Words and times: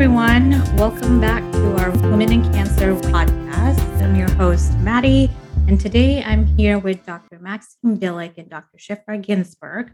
everyone. 0.00 0.52
Welcome 0.76 1.20
back 1.20 1.42
to 1.54 1.76
our 1.78 1.90
Women 1.90 2.30
in 2.30 2.52
Cancer 2.52 2.94
podcast. 2.94 4.00
I'm 4.00 4.14
your 4.14 4.30
host, 4.34 4.78
Maddie, 4.78 5.28
and 5.66 5.80
today 5.80 6.22
I'm 6.22 6.46
here 6.46 6.78
with 6.78 7.04
Dr. 7.04 7.40
Maxime 7.40 7.98
Billick 7.98 8.38
and 8.38 8.48
Dr. 8.48 8.78
Shiphra 8.78 9.20
Ginsburg, 9.20 9.90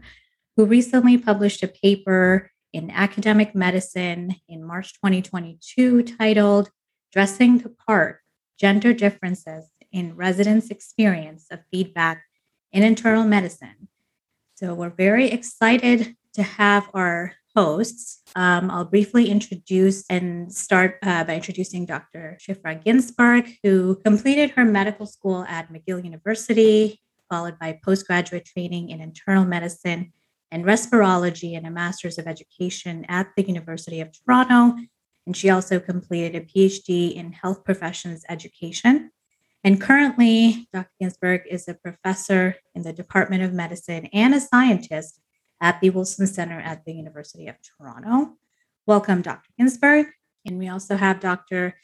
who 0.55 0.65
recently 0.65 1.17
published 1.17 1.63
a 1.63 1.67
paper 1.67 2.51
in 2.71 2.91
Academic 2.91 3.55
Medicine 3.55 4.35
in 4.47 4.63
March 4.63 4.93
2022 4.93 6.03
titled 6.03 6.69
Dressing 7.11 7.57
the 7.57 7.69
Part 7.69 8.19
Gender 8.59 8.93
Differences 8.93 9.71
in 9.91 10.15
Residents' 10.15 10.69
Experience 10.69 11.47
of 11.49 11.61
Feedback 11.71 12.23
in 12.71 12.83
Internal 12.83 13.23
Medicine. 13.23 13.87
So, 14.53 14.75
we're 14.75 14.91
very 14.91 15.31
excited 15.31 16.15
to 16.35 16.43
have 16.43 16.91
our 16.93 17.33
hosts. 17.55 18.21
Um, 18.35 18.69
I'll 18.69 18.85
briefly 18.85 19.29
introduce 19.29 20.03
and 20.09 20.51
start 20.51 20.97
uh, 21.03 21.23
by 21.23 21.35
introducing 21.35 21.85
Dr. 21.85 22.37
Shiphra 22.41 22.83
Ginsburg, 22.83 23.49
who 23.63 23.95
completed 24.03 24.51
her 24.51 24.65
medical 24.65 25.05
school 25.05 25.45
at 25.45 25.71
McGill 25.71 26.03
University, 26.03 27.01
followed 27.29 27.57
by 27.59 27.79
postgraduate 27.83 28.45
training 28.45 28.89
in 28.89 29.01
internal 29.01 29.45
medicine 29.45 30.11
and 30.51 30.65
respirology 30.65 31.57
and 31.57 31.65
a 31.65 31.71
master's 31.71 32.17
of 32.17 32.27
education 32.27 33.05
at 33.07 33.27
the 33.35 33.43
University 33.43 34.01
of 34.01 34.11
Toronto. 34.11 34.77
And 35.25 35.35
she 35.35 35.49
also 35.49 35.79
completed 35.79 36.35
a 36.35 36.45
PhD 36.45 37.15
in 37.15 37.31
health 37.31 37.63
professions 37.63 38.23
education. 38.29 39.11
And 39.63 39.81
currently, 39.81 40.67
Dr. 40.71 40.91
Ginsburg 40.99 41.41
is 41.49 41.67
a 41.67 41.73
professor 41.73 42.57
in 42.75 42.83
the 42.83 42.93
Department 42.93 43.41
of 43.41 43.51
Medicine 43.51 44.05
and 44.13 44.35
a 44.35 44.39
scientist 44.39 45.19
at 45.61 45.79
the 45.81 45.89
Wilson 45.89 46.27
Center 46.27 46.59
at 46.59 46.85
the 46.85 46.93
University 46.93 47.47
of 47.47 47.55
Toronto. 47.61 48.33
Welcome, 48.85 49.21
Dr. 49.21 49.49
Ginsburg. 49.57 50.07
And 50.45 50.59
we 50.59 50.67
also 50.67 50.95
have 50.95 51.19
Dr. 51.19 51.75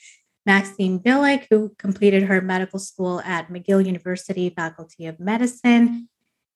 Maxime 0.46 1.00
Billick, 1.00 1.48
who 1.50 1.74
completed 1.78 2.24
her 2.24 2.42
medical 2.42 2.80
school 2.80 3.22
at 3.22 3.50
McGill 3.50 3.86
University 3.86 4.50
Faculty 4.50 5.06
of 5.06 5.20
Medicine 5.20 6.10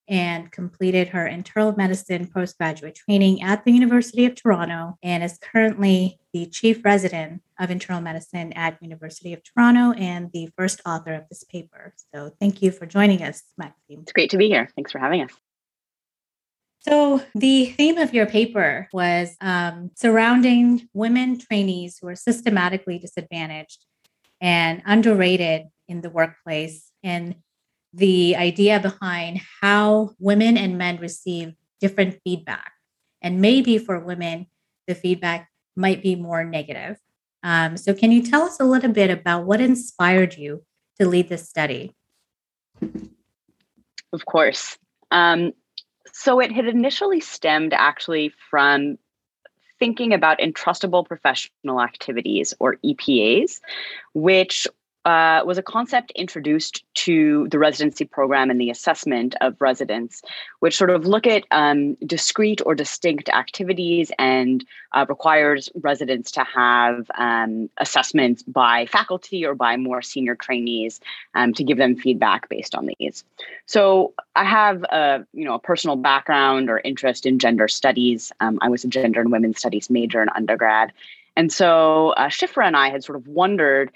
and 0.08 0.52
completed 0.52 1.10
her 1.10 1.26
internal 1.26 1.76
medicine 1.76 2.28
postgraduate 2.28 2.96
training 2.96 3.42
at 3.42 3.66
the 3.66 3.72
University 3.72 4.26
of 4.26 4.36
Toronto 4.36 4.98
and 5.02 5.24
is 5.24 5.40
currently 5.40 6.20
the 6.34 6.46
chief 6.46 6.84
resident 6.86 7.42
of 7.60 7.72
internal 7.72 8.02
medicine 8.02 8.54
at 8.54 8.82
University 8.82 9.34
of 9.34 9.42
Toronto 9.44 9.98
and 10.00 10.32
the 10.32 10.50
first 10.58 10.82
author 10.86 11.14
of 11.14 11.28
this 11.30 11.44
paper. 11.44 11.94
So 12.14 12.32
thank 12.40 12.62
you 12.62 12.72
for 12.72 12.86
joining 12.86 13.24
us, 13.24 13.44
Maxime. 13.58 14.02
It's 14.02 14.14
great 14.14 14.30
to 14.32 14.38
be 14.38 14.48
here. 14.48 14.70
Thanks 14.76 14.92
for 14.92 15.00
having 15.00 15.22
us. 15.22 15.45
So, 16.88 17.20
the 17.34 17.66
theme 17.66 17.98
of 17.98 18.14
your 18.14 18.28
paper 18.28 18.88
was 18.94 19.36
um, 19.42 19.90
surrounding 19.96 20.88
women 20.94 21.40
trainees 21.40 21.98
who 21.98 22.08
are 22.10 22.16
systematically 22.16 23.00
disadvantaged 23.00 23.84
and 24.40 24.84
underrated 24.86 25.64
in 25.88 26.02
the 26.02 26.12
workplace, 26.12 26.92
and 27.02 27.38
the 27.92 28.36
idea 28.36 28.80
behind 28.80 29.42
how 29.62 30.12
women 30.20 30.58
and 30.58 30.78
men 30.78 30.98
receive 30.98 31.56
different 31.82 32.20
feedback. 32.24 32.72
And 33.20 33.42
maybe 33.42 33.80
for 33.80 34.00
women, 34.00 34.46
the 34.86 34.94
feedback 34.94 35.50
might 35.76 36.04
be 36.04 36.16
more 36.16 36.44
negative. 36.44 36.98
Um, 37.42 37.78
so, 37.78 37.96
can 37.96 38.12
you 38.12 38.22
tell 38.22 38.44
us 38.44 38.60
a 38.60 38.64
little 38.64 38.92
bit 38.92 39.10
about 39.10 39.46
what 39.46 39.60
inspired 39.60 40.38
you 40.38 40.64
to 41.00 41.08
lead 41.08 41.30
this 41.30 41.50
study? 41.50 41.96
Of 44.14 44.28
course. 44.28 44.78
Um, 45.10 45.54
so 46.12 46.40
it 46.40 46.52
had 46.52 46.66
initially 46.66 47.20
stemmed 47.20 47.74
actually 47.74 48.34
from 48.50 48.98
thinking 49.80 50.14
about 50.14 50.40
entrustable 50.40 51.06
professional 51.06 51.82
activities 51.82 52.54
or 52.60 52.78
EPAs, 52.86 53.60
which 54.14 54.68
uh, 55.06 55.44
was 55.46 55.60
a 55.60 55.64
concept 55.64 56.12
introduced 56.16 56.84
to 56.96 57.48
the 57.50 57.60
residency 57.60 58.06
program 58.06 58.50
and 58.50 58.60
the 58.60 58.72
assessment 58.72 59.36
of 59.40 59.56
residents, 59.62 60.24
which 60.60 60.76
sort 60.76 60.90
of 60.90 61.06
look 61.06 61.28
at 61.28 61.44
um, 61.52 61.94
discrete 62.06 62.60
or 62.66 62.74
distinct 62.74 63.30
activities 63.30 64.12
and 64.18 64.66
uh, 64.94 65.06
requires 65.08 65.70
residents 65.76 66.32
to 66.32 66.44
have 66.44 67.10
um, 67.20 67.70
assessments 67.78 68.42
by 68.44 68.88
faculty 68.88 69.46
or 69.46 69.54
by 69.54 69.78
more 69.78 70.02
senior 70.02 70.34
trainees 70.34 71.00
um, 71.36 71.54
to 71.54 71.64
give 71.64 71.78
them 71.78 71.96
feedback 71.96 72.50
based 72.50 72.74
on 72.74 72.90
these. 72.98 73.24
So 73.68 74.14
I 74.36 74.44
have 74.44 74.84
a 74.84 75.26
you 75.34 75.46
know 75.46 75.54
a 75.54 75.60
personal 75.60 75.98
background 75.98 76.70
or 76.70 76.82
interest 76.84 77.28
in 77.28 77.38
gender 77.38 77.68
studies. 77.68 78.32
Um, 78.40 78.58
I 78.62 78.70
was 78.70 78.84
a 78.84 78.88
gender 78.88 79.22
and 79.22 79.32
women's 79.32 79.60
studies 79.60 79.90
major 79.90 80.22
in 80.24 80.30
undergrad. 80.30 80.92
And 81.36 81.52
so 81.52 82.12
uh, 82.12 82.28
Shiphra 82.28 82.66
and 82.66 82.78
I 82.78 82.90
had 82.90 83.04
sort 83.04 83.18
of 83.18 83.28
wondered 83.28 83.92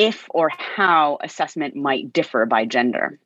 if 0.00 0.24
or 0.30 0.48
how 0.48 1.18
assessment 1.22 1.76
might 1.76 2.10
differ 2.10 2.46
by 2.46 2.64
gender. 2.64 3.18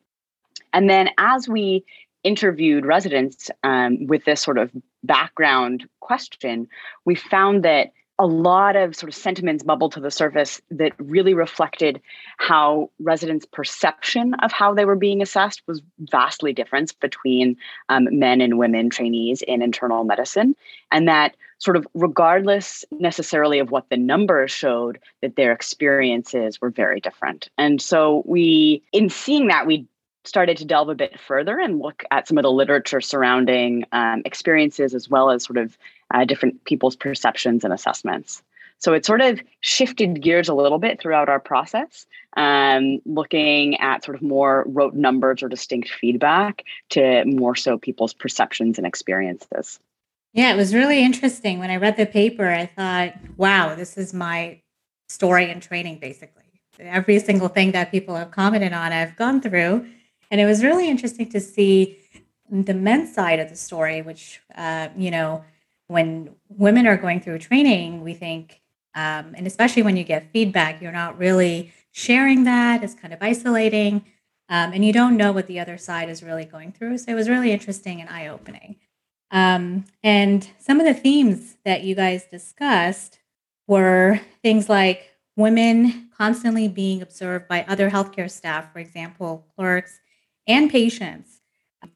And 0.72 0.90
then 0.90 1.10
as 1.18 1.48
we 1.48 1.84
interviewed 2.24 2.84
residents 2.84 3.48
um, 3.62 4.08
with 4.08 4.24
this 4.24 4.40
sort 4.40 4.58
of 4.58 4.72
background 5.04 5.88
question, 6.00 6.66
we 7.04 7.14
found 7.14 7.64
that 7.64 7.92
a 8.18 8.26
lot 8.26 8.76
of 8.76 8.94
sort 8.94 9.08
of 9.08 9.14
sentiments 9.14 9.64
bubbled 9.64 9.92
to 9.92 10.00
the 10.00 10.10
surface 10.10 10.60
that 10.70 10.92
really 10.98 11.34
reflected 11.34 12.00
how 12.38 12.90
residents' 13.00 13.46
perception 13.46 14.34
of 14.34 14.52
how 14.52 14.72
they 14.72 14.84
were 14.84 14.94
being 14.94 15.20
assessed 15.20 15.62
was 15.66 15.82
vastly 15.98 16.52
different 16.52 16.98
between 17.00 17.56
um, 17.88 18.06
men 18.12 18.40
and 18.40 18.58
women 18.58 18.88
trainees 18.88 19.42
in 19.42 19.62
internal 19.62 20.04
medicine. 20.04 20.54
And 20.92 21.08
that 21.08 21.34
sort 21.58 21.76
of 21.76 21.86
regardless 21.94 22.84
necessarily 22.92 23.58
of 23.58 23.70
what 23.70 23.88
the 23.88 23.96
numbers 23.96 24.52
showed, 24.52 25.00
that 25.22 25.34
their 25.34 25.52
experiences 25.52 26.60
were 26.60 26.70
very 26.70 27.00
different. 27.00 27.48
And 27.58 27.82
so 27.82 28.22
we, 28.26 28.82
in 28.92 29.08
seeing 29.08 29.48
that, 29.48 29.66
we 29.66 29.86
started 30.24 30.56
to 30.56 30.64
delve 30.64 30.88
a 30.88 30.94
bit 30.94 31.18
further 31.20 31.58
and 31.58 31.80
look 31.80 32.02
at 32.10 32.26
some 32.26 32.38
of 32.38 32.42
the 32.42 32.50
literature 32.50 33.00
surrounding 33.00 33.84
um, 33.92 34.22
experiences 34.24 34.94
as 34.94 35.08
well 35.08 35.30
as 35.30 35.44
sort 35.44 35.58
of 35.58 35.76
uh, 36.14 36.24
different 36.24 36.64
people's 36.64 36.96
perceptions 36.96 37.64
and 37.64 37.72
assessments. 37.72 38.42
So 38.78 38.92
it 38.92 39.04
sort 39.06 39.20
of 39.20 39.40
shifted 39.60 40.20
gears 40.20 40.48
a 40.48 40.54
little 40.54 40.78
bit 40.78 41.00
throughout 41.00 41.28
our 41.28 41.40
process, 41.40 42.06
um, 42.36 43.00
looking 43.06 43.76
at 43.80 44.04
sort 44.04 44.14
of 44.16 44.22
more 44.22 44.64
rote 44.66 44.94
numbers 44.94 45.42
or 45.42 45.48
distinct 45.48 45.88
feedback 45.90 46.64
to 46.90 47.24
more 47.24 47.54
so 47.54 47.78
people's 47.78 48.12
perceptions 48.12 48.78
and 48.78 48.86
experiences. 48.86 49.78
Yeah, 50.34 50.52
it 50.52 50.56
was 50.56 50.74
really 50.74 51.02
interesting. 51.02 51.58
When 51.60 51.70
I 51.70 51.76
read 51.76 51.96
the 51.96 52.06
paper, 52.06 52.48
I 52.48 52.66
thought, 52.66 53.14
wow, 53.36 53.74
this 53.74 53.96
is 53.96 54.12
my 54.12 54.60
story 55.08 55.50
and 55.50 55.62
training, 55.62 55.98
basically. 56.00 56.42
Every 56.78 57.20
single 57.20 57.48
thing 57.48 57.72
that 57.72 57.92
people 57.92 58.16
have 58.16 58.32
commented 58.32 58.72
on, 58.72 58.92
I've 58.92 59.16
gone 59.16 59.40
through. 59.40 59.86
And 60.30 60.40
it 60.40 60.46
was 60.46 60.64
really 60.64 60.88
interesting 60.88 61.28
to 61.30 61.40
see 61.40 61.98
the 62.50 62.74
men's 62.74 63.14
side 63.14 63.38
of 63.38 63.48
the 63.48 63.56
story, 63.56 64.02
which, 64.02 64.40
uh, 64.56 64.88
you 64.96 65.10
know, 65.10 65.44
when 65.94 66.34
women 66.48 66.88
are 66.88 66.96
going 66.96 67.20
through 67.20 67.38
training, 67.38 68.02
we 68.02 68.14
think, 68.14 68.60
um, 68.96 69.34
and 69.36 69.46
especially 69.46 69.82
when 69.82 69.96
you 69.96 70.02
get 70.02 70.32
feedback, 70.32 70.82
you're 70.82 70.90
not 70.90 71.16
really 71.16 71.72
sharing 71.92 72.42
that. 72.44 72.82
It's 72.82 72.94
kind 72.94 73.14
of 73.14 73.20
isolating. 73.22 74.04
Um, 74.48 74.72
and 74.72 74.84
you 74.84 74.92
don't 74.92 75.16
know 75.16 75.30
what 75.30 75.46
the 75.46 75.60
other 75.60 75.78
side 75.78 76.08
is 76.08 76.20
really 76.20 76.44
going 76.44 76.72
through. 76.72 76.98
So 76.98 77.12
it 77.12 77.14
was 77.14 77.28
really 77.28 77.52
interesting 77.52 78.00
and 78.00 78.10
eye 78.10 78.26
opening. 78.26 78.76
Um, 79.30 79.84
and 80.02 80.48
some 80.58 80.80
of 80.80 80.86
the 80.86 80.94
themes 80.94 81.56
that 81.64 81.84
you 81.84 81.94
guys 81.94 82.24
discussed 82.24 83.20
were 83.68 84.20
things 84.42 84.68
like 84.68 85.12
women 85.36 86.10
constantly 86.16 86.66
being 86.66 87.02
observed 87.02 87.46
by 87.46 87.64
other 87.68 87.88
healthcare 87.88 88.30
staff, 88.30 88.72
for 88.72 88.80
example, 88.80 89.46
clerks 89.54 90.00
and 90.46 90.70
patients, 90.70 91.40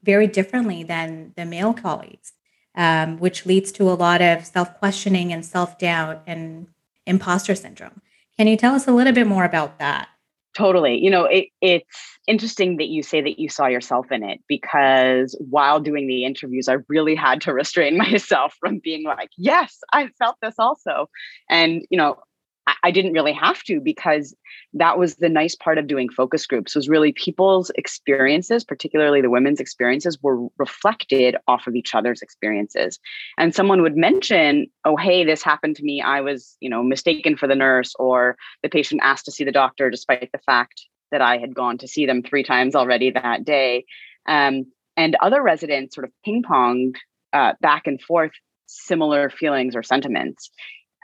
very 0.03 0.27
differently 0.27 0.83
than 0.83 1.33
the 1.35 1.45
male 1.45 1.73
colleagues 1.73 2.33
um, 2.75 3.17
which 3.17 3.45
leads 3.45 3.71
to 3.73 3.83
a 3.89 3.93
lot 3.93 4.21
of 4.21 4.45
self 4.45 4.77
questioning 4.79 5.33
and 5.33 5.45
self 5.45 5.77
doubt 5.77 6.23
and 6.27 6.67
imposter 7.05 7.55
syndrome. 7.55 8.01
Can 8.37 8.47
you 8.47 8.55
tell 8.55 8.75
us 8.75 8.87
a 8.87 8.91
little 8.91 9.13
bit 9.13 9.27
more 9.27 9.43
about 9.43 9.79
that? 9.79 10.09
Totally. 10.55 10.97
You 10.97 11.09
know, 11.11 11.25
it, 11.25 11.47
it's 11.61 12.19
interesting 12.27 12.77
that 12.77 12.87
you 12.87 13.03
say 13.03 13.21
that 13.21 13.39
you 13.39 13.49
saw 13.49 13.67
yourself 13.67 14.11
in 14.11 14.23
it 14.23 14.41
because 14.47 15.37
while 15.39 15.79
doing 15.79 16.07
the 16.07 16.25
interviews, 16.25 16.67
I 16.67 16.77
really 16.87 17.15
had 17.15 17.41
to 17.41 17.53
restrain 17.53 17.97
myself 18.09 18.55
from 18.59 18.79
being 18.79 19.03
like, 19.03 19.29
yes, 19.37 19.77
I 19.93 20.09
felt 20.19 20.37
this 20.41 20.55
also. 20.57 21.09
And, 21.49 21.85
you 21.89 21.97
know, 21.97 22.17
I 22.83 22.91
didn't 22.91 23.13
really 23.13 23.33
have 23.33 23.63
to 23.63 23.79
because 23.79 24.35
that 24.73 24.97
was 24.97 25.15
the 25.15 25.29
nice 25.29 25.55
part 25.55 25.77
of 25.77 25.87
doing 25.87 26.09
focus 26.09 26.45
groups 26.45 26.75
was 26.75 26.89
really 26.89 27.11
people's 27.11 27.71
experiences, 27.75 28.63
particularly 28.63 29.21
the 29.21 29.29
women's 29.29 29.59
experiences, 29.59 30.17
were 30.21 30.47
reflected 30.57 31.35
off 31.47 31.67
of 31.67 31.75
each 31.75 31.95
other's 31.95 32.21
experiences. 32.21 32.99
And 33.37 33.53
someone 33.53 33.81
would 33.81 33.97
mention, 33.97 34.67
"Oh, 34.85 34.95
hey, 34.95 35.23
this 35.23 35.43
happened 35.43 35.75
to 35.77 35.83
me. 35.83 36.01
I 36.01 36.21
was, 36.21 36.57
you 36.59 36.69
know, 36.69 36.83
mistaken 36.83 37.35
for 37.35 37.47
the 37.47 37.55
nurse, 37.55 37.93
or 37.99 38.37
the 38.63 38.69
patient 38.69 39.01
asked 39.03 39.25
to 39.25 39.31
see 39.31 39.43
the 39.43 39.51
doctor 39.51 39.89
despite 39.89 40.31
the 40.31 40.39
fact 40.39 40.85
that 41.11 41.21
I 41.21 41.37
had 41.37 41.55
gone 41.55 41.77
to 41.79 41.87
see 41.87 42.05
them 42.05 42.21
three 42.21 42.43
times 42.43 42.75
already 42.75 43.11
that 43.11 43.45
day." 43.45 43.85
Um, 44.27 44.71
and 44.95 45.15
other 45.21 45.41
residents 45.41 45.95
sort 45.95 46.05
of 46.05 46.11
ping 46.23 46.43
ponged 46.43 46.95
uh, 47.33 47.53
back 47.61 47.87
and 47.87 48.01
forth 48.01 48.31
similar 48.65 49.29
feelings 49.29 49.75
or 49.75 49.83
sentiments. 49.83 50.51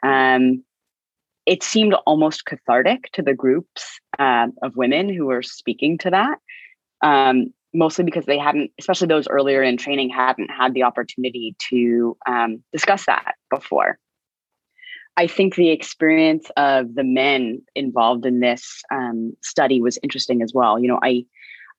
Um, 0.04 0.64
it 1.46 1.64
seemed 1.64 1.94
almost 2.06 2.46
cathartic 2.46 3.12
to 3.14 3.22
the 3.22 3.34
groups 3.34 4.00
uh, 4.20 4.48
of 4.64 4.76
women 4.76 5.14
who 5.14 5.26
were 5.26 5.44
speaking 5.44 5.98
to 6.00 6.10
that. 6.10 6.40
Um, 7.02 7.54
mostly 7.74 8.06
because 8.06 8.26
they 8.26 8.38
hadn't, 8.38 8.72
especially 8.80 9.08
those 9.08 9.28
earlier 9.28 9.62
in 9.62 9.78
training, 9.78 10.10
hadn't 10.10 10.50
had 10.50 10.74
the 10.74 10.84
opportunity 10.84 11.56
to 11.70 12.18
um, 12.28 12.64
discuss 12.72 13.06
that 13.06 13.36
before. 13.50 14.00
I 15.18 15.28
think 15.28 15.56
the 15.56 15.70
experience 15.70 16.50
of 16.58 16.96
the 16.96 17.04
men 17.04 17.62
involved 17.76 18.26
in 18.26 18.40
this 18.40 18.82
um, 18.92 19.36
study 19.42 19.82
was 19.82 20.00
interesting 20.04 20.42
as 20.42 20.54
well. 20.54 20.80
You 20.80 20.88
know, 20.88 21.00
I 21.04 21.26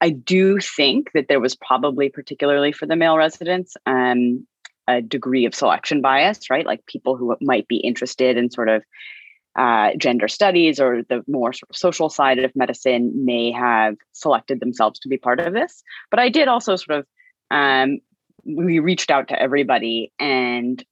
I 0.01 0.11
do 0.11 0.59
think 0.61 1.13
that 1.13 1.29
there 1.29 1.41
was 1.41 1.57
probably, 1.57 2.11
particularly 2.11 2.73
for 2.73 2.85
the 2.85 2.97
male 2.97 3.17
residents, 3.17 3.77
um, 3.87 4.47
a 4.87 5.01
degree 5.01 5.47
of 5.47 5.55
selection 5.55 6.03
bias, 6.03 6.51
right? 6.51 6.67
Like 6.67 6.85
people 6.85 7.17
who 7.17 7.35
might 7.41 7.67
be 7.67 7.79
interested 7.79 8.37
in 8.37 8.51
sort 8.51 8.69
of 8.69 8.85
uh, 9.57 9.91
gender 9.97 10.29
studies 10.29 10.79
or 10.79 11.03
the 11.09 11.25
more 11.27 11.53
sort 11.53 11.71
of 11.71 11.77
social 11.77 12.09
side 12.09 12.39
of 12.39 12.55
medicine 12.55 13.13
may 13.25 13.51
have 13.51 13.97
selected 14.13 14.61
themselves 14.61 14.99
to 15.01 15.09
be 15.09 15.17
part 15.17 15.41
of 15.41 15.53
this. 15.53 15.83
But 16.11 16.21
I 16.21 16.29
did 16.29 16.49
also 16.49 16.77
sort 16.77 16.99
of, 16.99 17.07
um, 17.51 17.99
we 18.45 18.79
reached 18.79 19.11
out 19.11 19.29
to 19.29 19.41
everybody 19.41 20.13
and 20.19 20.85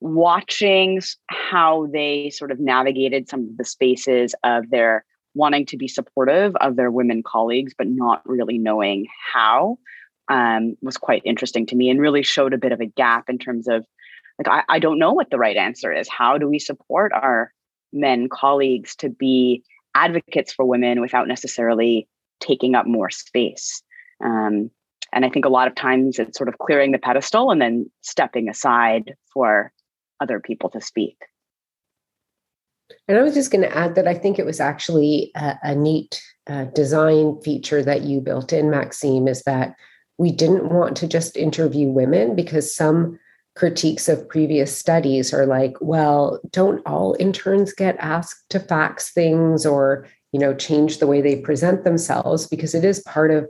watching 0.00 1.00
how 1.28 1.86
they 1.92 2.30
sort 2.30 2.50
of 2.50 2.58
navigated 2.58 3.28
some 3.28 3.40
of 3.40 3.56
the 3.56 3.64
spaces 3.64 4.34
of 4.42 4.70
their 4.70 5.04
wanting 5.34 5.66
to 5.66 5.76
be 5.76 5.86
supportive 5.86 6.56
of 6.56 6.74
their 6.74 6.90
women 6.90 7.22
colleagues, 7.22 7.72
but 7.76 7.86
not 7.86 8.22
really 8.26 8.58
knowing 8.58 9.06
how 9.32 9.78
um, 10.28 10.76
was 10.82 10.96
quite 10.96 11.22
interesting 11.24 11.66
to 11.66 11.76
me 11.76 11.90
and 11.90 12.00
really 12.00 12.22
showed 12.22 12.52
a 12.52 12.58
bit 12.58 12.72
of 12.72 12.80
a 12.80 12.86
gap 12.86 13.28
in 13.28 13.38
terms 13.38 13.68
of 13.68 13.84
like, 14.40 14.64
I, 14.68 14.76
I 14.76 14.78
don't 14.78 14.98
know 14.98 15.12
what 15.12 15.30
the 15.30 15.38
right 15.38 15.56
answer 15.56 15.92
is. 15.92 16.08
How 16.08 16.38
do 16.38 16.48
we 16.48 16.58
support 16.58 17.12
our 17.12 17.52
men 17.92 18.28
colleagues 18.28 18.96
to 18.96 19.10
be 19.10 19.62
advocates 19.94 20.52
for 20.52 20.64
women 20.64 21.00
without 21.00 21.28
necessarily 21.28 22.08
taking 22.40 22.74
up 22.74 22.86
more 22.86 23.10
space? 23.10 23.82
Um, 24.24 24.70
and 25.12 25.24
I 25.24 25.30
think 25.30 25.44
a 25.44 25.50
lot 25.50 25.68
of 25.68 25.74
times 25.74 26.18
it's 26.18 26.38
sort 26.38 26.48
of 26.48 26.58
clearing 26.58 26.92
the 26.92 26.98
pedestal 26.98 27.50
and 27.50 27.60
then 27.60 27.90
stepping 28.00 28.48
aside 28.48 29.14
for 29.32 29.72
other 30.20 30.40
people 30.40 30.70
to 30.70 30.80
speak. 30.80 31.16
And 33.08 33.18
I 33.18 33.22
was 33.22 33.34
just 33.34 33.50
going 33.50 33.62
to 33.62 33.76
add 33.76 33.94
that 33.96 34.08
I 34.08 34.14
think 34.14 34.38
it 34.38 34.46
was 34.46 34.60
actually 34.60 35.32
a, 35.34 35.56
a 35.62 35.74
neat 35.74 36.22
uh, 36.48 36.64
design 36.64 37.40
feature 37.42 37.82
that 37.82 38.02
you 38.02 38.20
built 38.20 38.52
in, 38.52 38.70
Maxime, 38.70 39.28
is 39.28 39.42
that 39.42 39.74
we 40.18 40.32
didn't 40.32 40.70
want 40.70 40.96
to 40.98 41.08
just 41.08 41.36
interview 41.36 41.88
women 41.88 42.34
because 42.36 42.74
some 42.74 43.18
critiques 43.60 44.08
of 44.08 44.26
previous 44.26 44.74
studies 44.74 45.34
are 45.34 45.44
like, 45.44 45.76
well, 45.82 46.40
don't 46.50 46.80
all 46.86 47.14
interns 47.20 47.74
get 47.74 47.94
asked 47.98 48.48
to 48.48 48.58
fax 48.58 49.10
things 49.12 49.66
or, 49.66 50.06
you 50.32 50.40
know, 50.40 50.54
change 50.54 50.96
the 50.96 51.06
way 51.06 51.20
they 51.20 51.36
present 51.36 51.84
themselves? 51.84 52.46
Because 52.46 52.74
it 52.74 52.86
is 52.86 53.00
part 53.00 53.30
of 53.30 53.46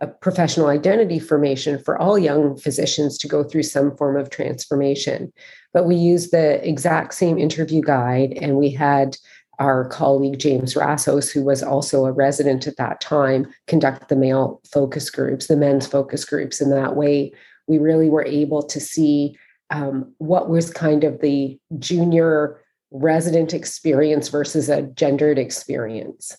a 0.00 0.06
professional 0.06 0.68
identity 0.68 1.18
formation 1.18 1.78
for 1.78 1.98
all 1.98 2.18
young 2.18 2.56
physicians 2.56 3.18
to 3.18 3.28
go 3.28 3.44
through 3.44 3.64
some 3.64 3.94
form 3.98 4.16
of 4.16 4.30
transformation. 4.30 5.30
But 5.74 5.84
we 5.84 5.94
used 5.94 6.32
the 6.32 6.66
exact 6.66 7.12
same 7.12 7.36
interview 7.36 7.82
guide, 7.82 8.32
and 8.40 8.56
we 8.56 8.70
had 8.70 9.18
our 9.58 9.86
colleague 9.90 10.38
James 10.38 10.72
Rassos, 10.72 11.30
who 11.30 11.44
was 11.44 11.62
also 11.62 12.06
a 12.06 12.12
resident 12.12 12.66
at 12.66 12.78
that 12.78 13.02
time, 13.02 13.46
conduct 13.66 14.08
the 14.08 14.16
male 14.16 14.62
focus 14.72 15.10
groups, 15.10 15.48
the 15.48 15.56
men's 15.56 15.86
focus 15.86 16.24
groups. 16.24 16.62
In 16.62 16.70
that 16.70 16.96
way, 16.96 17.34
we 17.66 17.76
really 17.76 18.08
were 18.08 18.24
able 18.24 18.62
to 18.62 18.80
see 18.80 19.36
um, 19.70 20.12
what 20.18 20.48
was 20.48 20.70
kind 20.70 21.04
of 21.04 21.20
the 21.20 21.58
junior 21.78 22.60
resident 22.90 23.54
experience 23.54 24.28
versus 24.28 24.68
a 24.68 24.82
gendered 24.82 25.38
experience. 25.38 26.36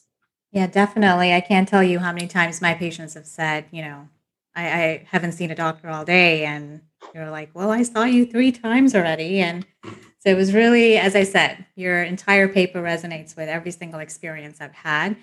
Yeah, 0.51 0.68
definitely. 0.68 1.33
I 1.33 1.39
can't 1.39 1.68
tell 1.68 1.83
you 1.83 2.00
how 2.00 2.12
many 2.12 2.28
times 2.28 2.62
my 2.62 2.74
patients 2.74 3.13
have 3.13 3.25
said, 3.25 3.66
you 3.72 3.81
know, 3.81 4.10
I, 4.54 4.68
I 4.68 5.07
haven't 5.10 5.31
seen 5.31 5.50
a 5.50 5.56
doctor 5.56 5.89
all 5.89 6.04
day. 6.04 6.44
And 6.44 6.81
you're 7.16 7.30
like, 7.30 7.51
well, 7.54 7.72
I 7.72 7.83
saw 7.83 8.04
you 8.04 8.25
three 8.25 8.51
times 8.51 8.94
already. 8.94 9.39
And 9.39 9.66
so 9.83 10.30
it 10.30 10.36
was 10.36 10.54
really, 10.54 10.98
as 10.98 11.16
I 11.16 11.24
said, 11.24 11.66
your 11.75 12.04
entire 12.04 12.50
paper 12.50 12.81
resonates 12.81 13.36
with 13.38 13.48
every 13.48 13.72
single 13.72 14.01
experience 14.01 14.60
I've 14.60 14.74
had. 14.74 15.16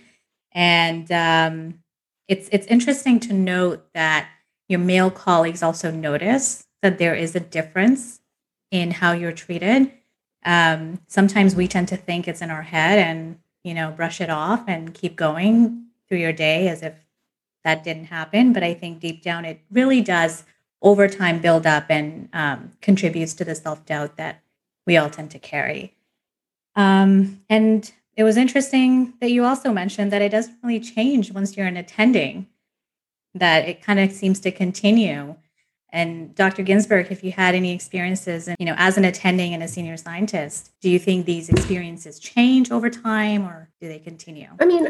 And 0.53 1.13
um, 1.13 1.81
it's 2.27 2.49
it's 2.51 2.67
interesting 2.69 3.21
to 3.21 3.35
note 3.35 3.87
that 3.93 4.29
your 4.67 4.81
male 4.81 5.11
colleagues 5.11 5.63
also 5.63 5.91
notice 5.91 6.65
that 6.83 6.99
there 6.99 7.15
is 7.15 7.35
a 7.35 7.41
difference 7.41 8.21
in 8.71 8.91
how 8.91 9.13
you're 9.13 9.33
treated. 9.33 9.93
Um, 10.45 11.01
sometimes 11.09 11.57
we 11.57 11.69
tend 11.69 11.89
to 11.89 11.97
think 11.97 12.29
it's 12.29 12.43
in 12.43 12.51
our 12.51 12.63
head 12.63 12.99
and 12.99 13.39
you 13.69 13.75
know, 13.75 13.91
brush 13.91 14.21
it 14.21 14.31
off 14.31 14.65
and 14.67 14.95
keep 14.95 15.15
going 15.15 15.87
through 16.09 16.19
your 16.19 16.33
day 16.33 16.69
as 16.69 16.83
if 16.83 16.95
that 17.65 17.85
didn't 17.85 18.07
happen. 18.07 18.53
But 18.53 18.63
I 18.63 18.75
think 18.75 19.01
deep 19.01 19.23
down, 19.23 19.45
it 19.45 19.61
really 19.71 20.01
does 20.01 20.45
over 20.81 21.07
time 21.07 21.41
build 21.41 21.67
up 21.67 21.87
and 21.91 22.29
um, 22.33 22.71
contributes 22.81 23.35
to 23.35 23.45
the 23.45 23.55
self 23.55 23.85
doubt 23.85 24.17
that 24.17 24.43
we 24.87 24.97
all 24.97 25.11
tend 25.11 25.31
to 25.33 25.39
carry. 25.39 25.95
Um, 26.77 27.43
and 27.51 27.93
it 28.17 28.25
was 28.25 28.37
interesting 28.37 29.13
that 29.21 29.31
you 29.31 29.45
also 29.45 29.73
mentioned 29.73 30.13
that 30.13 30.23
it 30.23 30.31
doesn't 30.31 30.57
really 30.63 30.81
change 30.81 31.33
once 31.33 31.57
you're 31.57 31.67
in 31.67 31.77
attending, 31.77 32.47
that 33.35 33.69
it 33.69 33.83
kind 33.83 34.01
of 34.01 34.13
seems 34.13 34.41
to 34.41 34.51
continue. 34.51 35.37
And 35.91 36.35
Dr. 36.35 36.63
Ginsburg, 36.63 37.11
if 37.11 37.25
you 37.25 37.33
had 37.33 37.55
any 37.55 37.73
experiences, 37.73 38.47
and 38.47 38.57
you 38.59 38.67
know, 38.67 38.75
as 38.77 38.99
an 38.99 39.05
attending 39.05 39.55
and 39.55 39.63
a 39.63 39.69
senior 39.69 39.97
scientist, 39.97 40.73
do 40.81 40.91
you 40.91 40.99
think 40.99 41.25
these 41.25 41.49
experiences 41.49 42.19
change 42.19 42.71
over 42.71 42.91
time, 42.91 43.45
or 43.45 43.71
do 43.81 43.89
they 43.89 43.99
continue? 43.99 44.49
I 44.61 44.67
mean, 44.67 44.89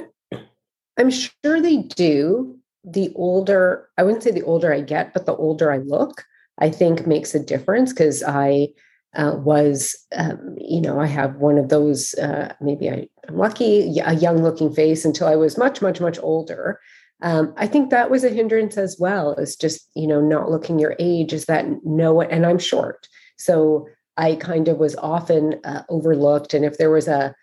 I'm 0.99 1.11
sure 1.11 1.61
they 1.61 1.79
do. 1.79 2.59
The 2.85 3.13
older, 3.15 3.89
I 3.97 4.03
wouldn't 4.03 4.23
say 4.23 4.31
the 4.31 4.43
older 4.43 4.73
I 4.73 4.81
get, 4.81 5.13
but 5.13 5.27
the 5.27 5.37
older 5.37 5.71
I 5.71 5.79
look, 5.79 6.25
I 6.59 6.71
think 6.71 7.07
makes 7.07 7.35
a 7.35 7.39
difference 7.41 7.93
because 7.93 8.23
I 8.25 8.69
uh, 9.15 9.37
was, 9.37 9.97
um, 10.17 10.57
you 10.59 10.81
know, 10.81 11.01
I 11.01 11.07
have 11.07 11.37
one 11.37 11.59
of 11.59 11.69
those. 11.69 12.15
Uh, 12.15 12.55
maybe 12.61 12.91
I, 12.91 13.09
I'm 13.29 13.37
lucky, 13.37 13.99
a 14.05 14.15
young 14.15 14.43
looking 14.43 14.73
face 14.73 15.05
until 15.05 15.29
I 15.29 15.37
was 15.37 15.59
much, 15.59 15.81
much, 15.81 16.01
much 16.01 16.19
older 16.21 16.81
um, 17.23 17.53
I 17.57 17.67
think 17.67 17.91
that 17.91 18.11
was 18.11 18.25
a 18.25 18.31
hindrance 18.31 18.77
as 18.77 18.97
well 18.99 19.35
as 19.39 19.57
just, 19.57 19.89
you 19.95 20.07
know, 20.07 20.21
not 20.21 20.51
looking 20.51 20.79
your 20.79 20.95
age 20.99 21.33
is 21.33 21.47
that 21.47 21.67
no, 21.85 22.21
and 22.21 22.47
I'm 22.47 22.59
short. 22.59 23.09
So 23.37 23.89
I 24.17 24.37
kind 24.37 24.69
of 24.69 24.79
was 24.79 24.97
often 24.97 25.61
uh, 25.65 25.83
overlooked. 25.89 26.55
And 26.55 26.65
if 26.65 26.79
there 26.79 26.91
was 26.91 27.09
a 27.09 27.35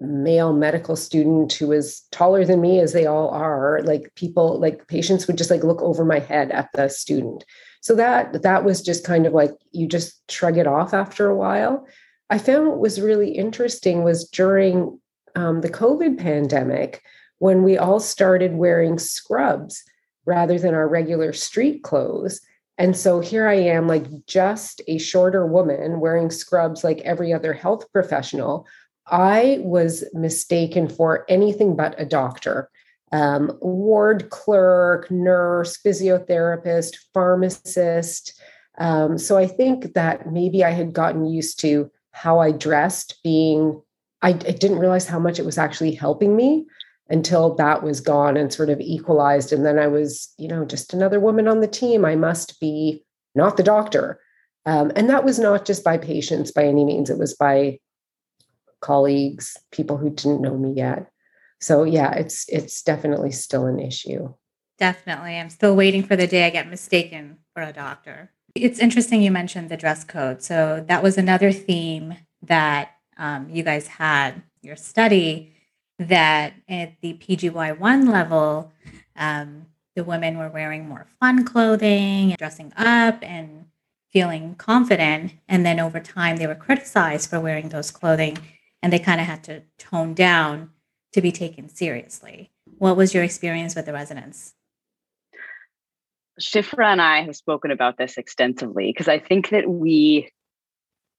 male 0.00 0.52
medical 0.52 0.96
student 0.96 1.52
who 1.52 1.68
was 1.68 2.02
taller 2.10 2.44
than 2.44 2.60
me, 2.60 2.80
as 2.80 2.92
they 2.92 3.06
all 3.06 3.28
are, 3.30 3.80
like 3.84 4.12
people, 4.16 4.58
like 4.58 4.86
patients 4.88 5.26
would 5.26 5.38
just 5.38 5.50
like 5.50 5.64
look 5.64 5.80
over 5.80 6.04
my 6.04 6.18
head 6.18 6.50
at 6.50 6.68
the 6.74 6.88
student. 6.88 7.44
So 7.80 7.94
that 7.96 8.42
that 8.42 8.64
was 8.64 8.80
just 8.80 9.04
kind 9.04 9.26
of 9.26 9.32
like 9.32 9.52
you 9.72 9.86
just 9.86 10.30
shrug 10.30 10.56
it 10.56 10.66
off 10.66 10.94
after 10.94 11.28
a 11.28 11.36
while. 11.36 11.86
I 12.30 12.38
found 12.38 12.68
what 12.68 12.78
was 12.78 13.00
really 13.00 13.30
interesting 13.30 14.04
was 14.04 14.28
during 14.28 14.98
um, 15.34 15.60
the 15.60 15.70
COVID 15.70 16.18
pandemic, 16.18 17.02
when 17.42 17.64
we 17.64 17.76
all 17.76 17.98
started 17.98 18.54
wearing 18.54 19.00
scrubs 19.00 19.82
rather 20.26 20.60
than 20.60 20.74
our 20.74 20.86
regular 20.86 21.32
street 21.32 21.82
clothes. 21.82 22.40
And 22.78 22.96
so 22.96 23.18
here 23.18 23.48
I 23.48 23.54
am, 23.54 23.88
like 23.88 24.06
just 24.26 24.80
a 24.86 24.96
shorter 24.98 25.44
woman 25.44 25.98
wearing 25.98 26.30
scrubs 26.30 26.84
like 26.84 27.00
every 27.00 27.32
other 27.32 27.52
health 27.52 27.90
professional. 27.92 28.64
I 29.08 29.58
was 29.60 30.04
mistaken 30.12 30.88
for 30.88 31.24
anything 31.28 31.74
but 31.74 31.96
a 31.98 32.06
doctor. 32.06 32.70
Um, 33.10 33.58
ward 33.60 34.30
clerk, 34.30 35.10
nurse, 35.10 35.78
physiotherapist, 35.84 36.94
pharmacist. 37.12 38.40
Um, 38.78 39.18
so 39.18 39.36
I 39.36 39.48
think 39.48 39.94
that 39.94 40.30
maybe 40.30 40.62
I 40.62 40.70
had 40.70 40.92
gotten 40.92 41.24
used 41.24 41.58
to 41.62 41.90
how 42.12 42.38
I 42.38 42.52
dressed 42.52 43.16
being, 43.24 43.82
I, 44.22 44.28
I 44.28 44.32
didn't 44.32 44.78
realize 44.78 45.08
how 45.08 45.18
much 45.18 45.40
it 45.40 45.44
was 45.44 45.58
actually 45.58 45.96
helping 45.96 46.36
me 46.36 46.66
until 47.12 47.54
that 47.56 47.82
was 47.82 48.00
gone 48.00 48.36
and 48.36 48.52
sort 48.52 48.70
of 48.70 48.80
equalized. 48.80 49.52
And 49.52 49.64
then 49.66 49.78
I 49.78 49.86
was, 49.86 50.32
you 50.38 50.48
know, 50.48 50.64
just 50.64 50.94
another 50.94 51.20
woman 51.20 51.46
on 51.46 51.60
the 51.60 51.68
team. 51.68 52.04
I 52.04 52.16
must 52.16 52.58
be 52.58 53.04
not 53.34 53.56
the 53.56 53.62
doctor. 53.62 54.18
Um, 54.64 54.90
and 54.96 55.10
that 55.10 55.24
was 55.24 55.38
not 55.38 55.66
just 55.66 55.84
by 55.84 55.98
patients 55.98 56.50
by 56.50 56.64
any 56.64 56.84
means, 56.84 57.10
it 57.10 57.18
was 57.18 57.34
by 57.34 57.78
colleagues, 58.80 59.56
people 59.70 59.98
who 59.98 60.10
didn't 60.10 60.40
know 60.40 60.56
me 60.56 60.72
yet. 60.72 61.10
So 61.60 61.84
yeah, 61.84 62.12
it's 62.14 62.48
it's 62.48 62.82
definitely 62.82 63.30
still 63.30 63.66
an 63.66 63.78
issue. 63.78 64.32
Definitely. 64.78 65.36
I'm 65.36 65.50
still 65.50 65.76
waiting 65.76 66.02
for 66.02 66.16
the 66.16 66.26
day 66.26 66.46
I 66.46 66.50
get 66.50 66.68
mistaken 66.68 67.38
for 67.54 67.62
a 67.62 67.72
doctor. 67.72 68.32
It's 68.54 68.80
interesting 68.80 69.22
you 69.22 69.30
mentioned 69.30 69.68
the 69.68 69.76
dress 69.76 70.02
code. 70.02 70.42
So 70.42 70.84
that 70.88 71.02
was 71.02 71.18
another 71.18 71.52
theme 71.52 72.16
that 72.42 72.92
um, 73.16 73.48
you 73.50 73.62
guys 73.62 73.86
had 73.86 74.42
your 74.62 74.76
study 74.76 75.51
that 76.08 76.54
at 76.68 76.94
the 77.00 77.14
PGY1 77.14 78.10
level, 78.10 78.72
um, 79.16 79.66
the 79.94 80.04
women 80.04 80.38
were 80.38 80.48
wearing 80.48 80.88
more 80.88 81.06
fun 81.20 81.44
clothing, 81.44 82.34
dressing 82.38 82.72
up, 82.76 83.18
and 83.22 83.66
feeling 84.12 84.54
confident. 84.54 85.32
And 85.48 85.64
then 85.64 85.80
over 85.80 86.00
time, 86.00 86.36
they 86.36 86.46
were 86.46 86.54
criticized 86.54 87.30
for 87.30 87.40
wearing 87.40 87.70
those 87.70 87.90
clothing. 87.90 88.38
and 88.84 88.92
they 88.92 88.98
kind 88.98 89.20
of 89.20 89.28
had 89.28 89.44
to 89.44 89.62
tone 89.78 90.12
down 90.12 90.70
to 91.12 91.20
be 91.20 91.30
taken 91.30 91.68
seriously. 91.68 92.50
What 92.78 92.96
was 92.96 93.14
your 93.14 93.22
experience 93.22 93.76
with 93.76 93.86
the 93.86 93.92
residents? 93.92 94.54
Shiphra 96.40 96.86
and 96.86 97.00
I 97.00 97.22
have 97.22 97.36
spoken 97.36 97.70
about 97.70 97.96
this 97.98 98.16
extensively 98.16 98.88
because 98.88 99.06
I 99.06 99.20
think 99.20 99.50
that 99.50 99.68
we, 99.68 100.32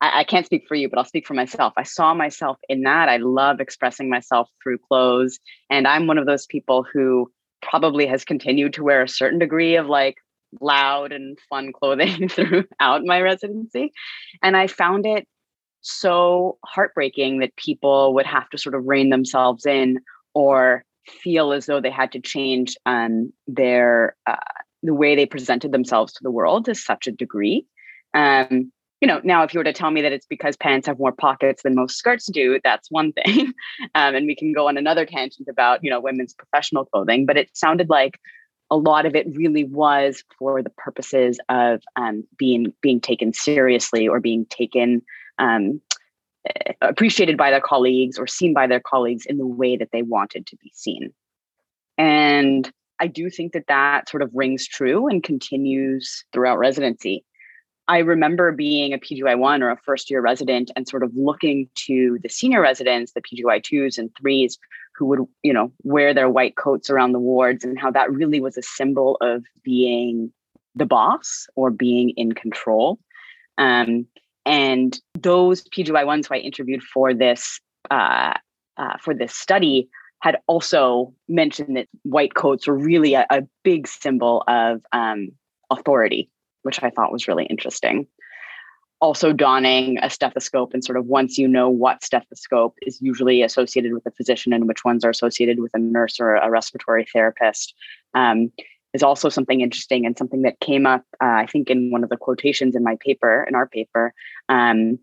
I, 0.04 0.20
I, 0.20 0.24
can't 0.26 0.46
speak 0.46 0.66
for 0.68 0.76
you, 0.76 0.90
but 0.90 1.00
I'll 1.00 1.06
speak 1.06 1.26
for 1.26 1.34
myself. 1.34 1.74
I 1.78 1.84
saw 1.84 2.14
myself 2.14 2.58
in 2.68 2.82
that. 2.82 3.08
I 3.08 3.18
love 3.18 3.62
expressing 3.62 4.10
myself 4.10 4.50
through 4.62 4.80
clothes. 4.80 5.40
And 5.70 5.88
I'm 5.88 6.08
one 6.08 6.18
of 6.18 6.26
those 6.26 6.46
people 6.46 6.86
who 6.92 7.32
probably 7.62 8.06
has 8.06 8.26
continued 8.26 8.74
to 8.74 8.84
wear 8.84 9.02
a 9.02 9.08
certain 9.08 9.40
degree 9.40 9.78
of 9.78 9.88
like 9.88 10.18
loud 10.60 11.14
and 11.14 11.40
fun 11.50 11.72
clothing 11.72 12.28
throughout 12.30 13.06
my 13.06 13.22
residency. 13.22 13.94
And 14.42 14.58
I 14.58 14.68
found 14.68 15.06
it 15.06 15.26
so 15.80 16.58
heartbreaking 16.66 17.40
that 17.40 17.56
people 17.56 18.14
would 18.14 18.26
have 18.26 18.50
to 18.50 18.58
sort 18.58 18.76
of 18.76 18.86
rein 18.86 19.10
themselves 19.10 19.66
in 19.66 20.00
or 20.34 20.84
feel 21.08 21.54
as 21.54 21.66
though 21.66 21.82
they 21.82 21.90
had 21.90 22.12
to 22.12 22.20
change 22.20 22.76
um, 22.86 23.32
their 23.48 24.16
uh, 24.28 24.36
the 24.84 24.94
way 24.94 25.16
they 25.16 25.26
presented 25.26 25.72
themselves 25.72 26.12
to 26.12 26.24
the 26.24 26.32
world 26.32 26.66
to 26.66 26.76
such 26.76 27.08
a 27.08 27.12
degree. 27.12 27.66
Um, 28.14 28.72
you 29.04 29.08
know, 29.08 29.20
now 29.26 29.44
if 29.44 29.54
you 29.54 29.58
were 29.58 29.66
to 29.66 29.74
tell 29.74 29.92
me 29.92 30.02
that 30.02 30.14
it's 30.14 30.26
because 30.26 30.56
pants 30.56 30.88
have 30.88 30.98
more 30.98 31.12
pockets 31.12 31.64
than 31.64 31.76
most 31.76 31.98
skirts 31.98 32.28
do, 32.28 32.58
that's 32.64 32.90
one 32.90 33.12
thing, 33.12 33.48
um, 33.96 34.16
and 34.16 34.26
we 34.26 34.34
can 34.34 34.54
go 34.54 34.70
on 34.70 34.78
another 34.78 35.06
tangent 35.06 35.50
about 35.50 35.84
you 35.84 35.90
know 35.90 36.00
women's 36.00 36.34
professional 36.34 36.86
clothing. 36.86 37.26
But 37.26 37.36
it 37.36 37.50
sounded 37.52 37.90
like 37.90 38.18
a 38.72 38.78
lot 38.78 39.06
of 39.06 39.14
it 39.14 39.28
really 39.36 39.66
was 39.66 40.24
for 40.40 40.64
the 40.64 40.70
purposes 40.70 41.38
of 41.50 41.82
um, 41.98 42.24
being 42.38 42.74
being 42.80 43.02
taken 43.02 43.34
seriously 43.34 44.08
or 44.08 44.22
being 44.22 44.46
taken 44.46 45.02
um, 45.38 45.82
eh, 46.48 46.72
appreciated 46.82 47.36
by 47.36 47.52
their 47.52 47.60
colleagues 47.60 48.18
or 48.18 48.26
seen 48.26 48.54
by 48.54 48.68
their 48.68 48.80
colleagues 48.80 49.26
in 49.26 49.38
the 49.38 49.46
way 49.46 49.76
that 49.76 49.90
they 49.92 50.02
wanted 50.02 50.48
to 50.48 50.56
be 50.56 50.72
seen. 50.74 51.14
And 51.98 52.72
I 53.02 53.08
do 53.08 53.30
think 53.30 53.52
that 53.52 53.68
that 53.68 54.08
sort 54.08 54.24
of 54.24 54.32
rings 54.34 54.66
true 54.66 55.10
and 55.10 55.22
continues 55.22 56.24
throughout 56.32 56.58
residency. 56.58 57.26
I 57.88 58.00
remember 58.00 58.52
being 58.52 58.94
a 58.94 58.98
PGY1 58.98 59.62
or 59.62 59.70
a 59.70 59.78
first 59.78 60.10
year 60.10 60.22
resident 60.22 60.72
and 60.76 60.88
sort 60.88 61.04
of 61.04 61.12
looking 61.16 61.70
to 61.86 62.18
the 62.22 62.30
senior 62.30 62.62
residents, 62.62 63.12
the 63.12 63.22
PGY2s 63.22 63.98
and 63.98 64.10
threes, 64.16 64.58
who 64.96 65.06
would, 65.08 65.20
you 65.42 65.52
know, 65.52 65.72
wear 65.84 66.14
their 66.14 66.30
white 66.30 66.56
coats 66.56 66.90
around 66.90 67.12
the 67.12 67.20
wards 67.20 67.64
and 67.64 67.80
how 67.80 67.92
that 67.92 68.12
really 68.12 68.40
was 68.40 68.58
a 68.58 68.62
symbol 68.62 69.18
of 69.22 69.44
being 69.64 70.32
the 70.76 70.86
boss 70.86 71.48
or 71.56 71.72
being 71.72 72.12
in 72.12 72.32
control. 72.32 73.00
Um, 73.58 74.08
and 74.46 75.00
those 75.20 75.64
PGY1s 75.64 76.28
who 76.28 76.36
I 76.36 76.40
interviewed 76.40 76.84
for 76.84 77.14
this 77.14 77.60
uh, 77.92 78.34
uh, 78.78 78.98
for 79.00 79.14
this 79.14 79.36
study 79.36 79.90
had 80.20 80.38
also 80.48 81.14
mentioned 81.28 81.76
that 81.76 81.88
white 82.04 82.34
coats 82.34 82.66
were 82.66 82.78
really 82.78 83.14
a, 83.14 83.26
a 83.30 83.44
big 83.64 83.88
symbol 83.88 84.44
of 84.48 84.82
um, 84.94 85.30
authority, 85.70 86.30
which 86.64 86.82
I 86.84 86.90
thought 86.90 87.12
was 87.12 87.28
really 87.28 87.46
interesting. 87.46 88.08
Also, 89.00 89.34
donning 89.34 90.00
a 90.02 90.10
stethoscope, 90.10 90.74
and 90.74 90.84
sort 90.84 90.98
of 90.98 91.06
once 91.06 91.38
you 91.38 91.48
know 91.48 91.70
what 91.70 92.04
stethoscope 92.04 92.76
is 92.84 93.02
usually 93.02 93.42
associated 93.42 93.94
with 93.94 94.06
a 94.06 94.12
physician 94.12 94.54
and 94.54 94.68
which 94.68 94.86
ones 94.86 95.04
are 95.04 95.10
associated 95.10 95.60
with 95.60 95.72
a 95.74 95.80
nurse 95.80 96.20
or 96.20 96.36
a 96.36 96.50
respiratory 96.50 97.06
therapist, 97.12 97.74
um, 98.14 98.50
is 98.94 99.04
also 99.04 99.28
something 99.28 99.62
interesting 99.62 100.06
and 100.06 100.18
something 100.18 100.44
that 100.44 100.60
came 100.60 100.86
up, 100.86 101.04
uh, 101.22 101.26
I 101.26 101.48
think, 101.48 101.70
in 101.70 101.92
one 101.92 102.04
of 102.04 102.10
the 102.10 102.18
quotations 102.18 102.76
in 102.76 102.84
my 102.84 102.96
paper, 103.02 103.46
in 103.48 103.56
our 103.56 103.68
paper. 103.68 104.14
Um, 104.48 105.00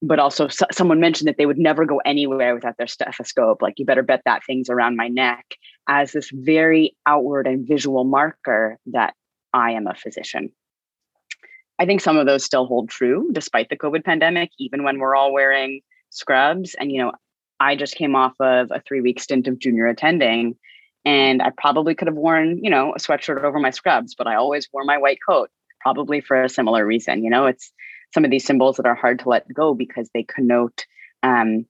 but 0.00 0.18
also, 0.18 0.48
so- 0.48 0.66
someone 0.72 1.00
mentioned 1.00 1.28
that 1.28 1.36
they 1.36 1.46
would 1.46 1.58
never 1.58 1.84
go 1.84 1.98
anywhere 2.04 2.54
without 2.54 2.76
their 2.78 2.86
stethoscope. 2.86 3.60
Like, 3.60 3.78
you 3.78 3.84
better 3.84 4.02
bet 4.02 4.22
that 4.24 4.44
thing's 4.44 4.70
around 4.70 4.96
my 4.96 5.08
neck 5.08 5.44
as 5.88 6.12
this 6.12 6.30
very 6.30 6.96
outward 7.06 7.46
and 7.46 7.66
visual 7.66 8.04
marker 8.04 8.78
that 8.86 9.14
I 9.52 9.72
am 9.72 9.86
a 9.86 9.94
physician. 9.94 10.52
I 11.78 11.86
think 11.86 12.00
some 12.00 12.16
of 12.16 12.26
those 12.26 12.44
still 12.44 12.66
hold 12.66 12.90
true 12.90 13.30
despite 13.32 13.68
the 13.68 13.76
COVID 13.76 14.04
pandemic, 14.04 14.50
even 14.58 14.84
when 14.84 14.98
we're 14.98 15.16
all 15.16 15.32
wearing 15.32 15.80
scrubs. 16.10 16.74
And, 16.78 16.92
you 16.92 16.98
know, 16.98 17.12
I 17.58 17.76
just 17.76 17.94
came 17.94 18.14
off 18.14 18.34
of 18.40 18.70
a 18.70 18.82
three 18.86 19.00
week 19.00 19.20
stint 19.20 19.48
of 19.48 19.58
junior 19.58 19.86
attending 19.86 20.56
and 21.04 21.42
I 21.42 21.50
probably 21.56 21.94
could 21.94 22.08
have 22.08 22.16
worn, 22.16 22.58
you 22.62 22.70
know, 22.70 22.92
a 22.94 22.98
sweatshirt 22.98 23.42
over 23.42 23.58
my 23.58 23.70
scrubs, 23.70 24.14
but 24.14 24.26
I 24.26 24.36
always 24.36 24.68
wore 24.72 24.84
my 24.84 24.98
white 24.98 25.18
coat, 25.26 25.50
probably 25.80 26.20
for 26.20 26.42
a 26.42 26.48
similar 26.48 26.86
reason. 26.86 27.24
You 27.24 27.30
know, 27.30 27.46
it's 27.46 27.72
some 28.14 28.24
of 28.24 28.30
these 28.30 28.44
symbols 28.44 28.76
that 28.76 28.86
are 28.86 28.94
hard 28.94 29.18
to 29.20 29.28
let 29.28 29.52
go 29.52 29.74
because 29.74 30.08
they 30.14 30.22
connote 30.22 30.86
um, 31.22 31.66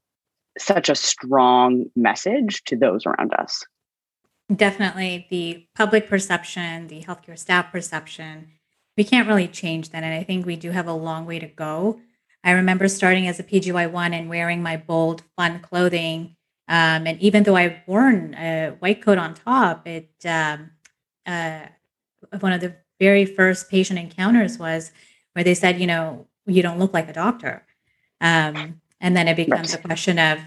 such 0.59 0.89
a 0.89 0.95
strong 0.95 1.87
message 1.97 2.63
to 2.65 2.77
those 2.77 3.07
around 3.07 3.33
us. 3.35 3.65
Definitely 4.55 5.27
the 5.31 5.67
public 5.75 6.09
perception, 6.09 6.89
the 6.89 7.03
healthcare 7.03 7.39
staff 7.39 7.73
perception, 7.73 8.53
we 8.97 9.05
can't 9.05 9.29
really 9.29 9.49
change 9.49 9.91
that. 9.91 10.03
And 10.03 10.15
I 10.15 10.23
think 10.23 10.47
we 10.47 10.57
do 10.57 10.71
have 10.71 10.87
a 10.87 10.93
long 10.93 11.27
way 11.27 11.39
to 11.39 11.47
go. 11.47 12.01
I 12.45 12.53
remember 12.53 12.89
starting 12.89 13.27
as 13.27 13.39
a 13.39 13.45
PGY1 13.45 14.13
and 14.13 14.29
wearing 14.29 14.63
my 14.63 14.77
bold, 14.77 15.23
fun 15.37 15.61
clothing 15.61 16.37
um, 16.69 17.07
and 17.07 17.21
even 17.21 17.43
though 17.43 17.57
I've 17.57 17.77
worn 17.87 18.35
a 18.35 18.71
white 18.79 19.03
coat 19.03 19.19
on 19.19 19.35
top, 19.35 19.87
it 19.87 20.11
um, 20.25 20.71
uh, 21.27 21.67
one 22.41 22.53
of 22.53 22.61
the 22.61 22.77
very 23.01 23.27
first 23.27 23.69
patient 23.69 23.99
encounters 23.99 24.59
was 24.59 24.93
where 25.35 25.45
they 25.45 25.55
said, 25.55 25.81
you 25.81 25.87
know, 25.87 26.29
you 26.47 26.63
don't 26.63 26.79
look 26.79 26.95
like 26.95 27.09
a 27.09 27.13
doctor. 27.13 27.67
Um, 28.21 28.81
and 29.01 29.17
then 29.17 29.29
it 29.29 29.37
becomes 29.37 29.73
right. 29.73 29.81
a 29.81 29.87
question 29.87 30.19
of 30.19 30.39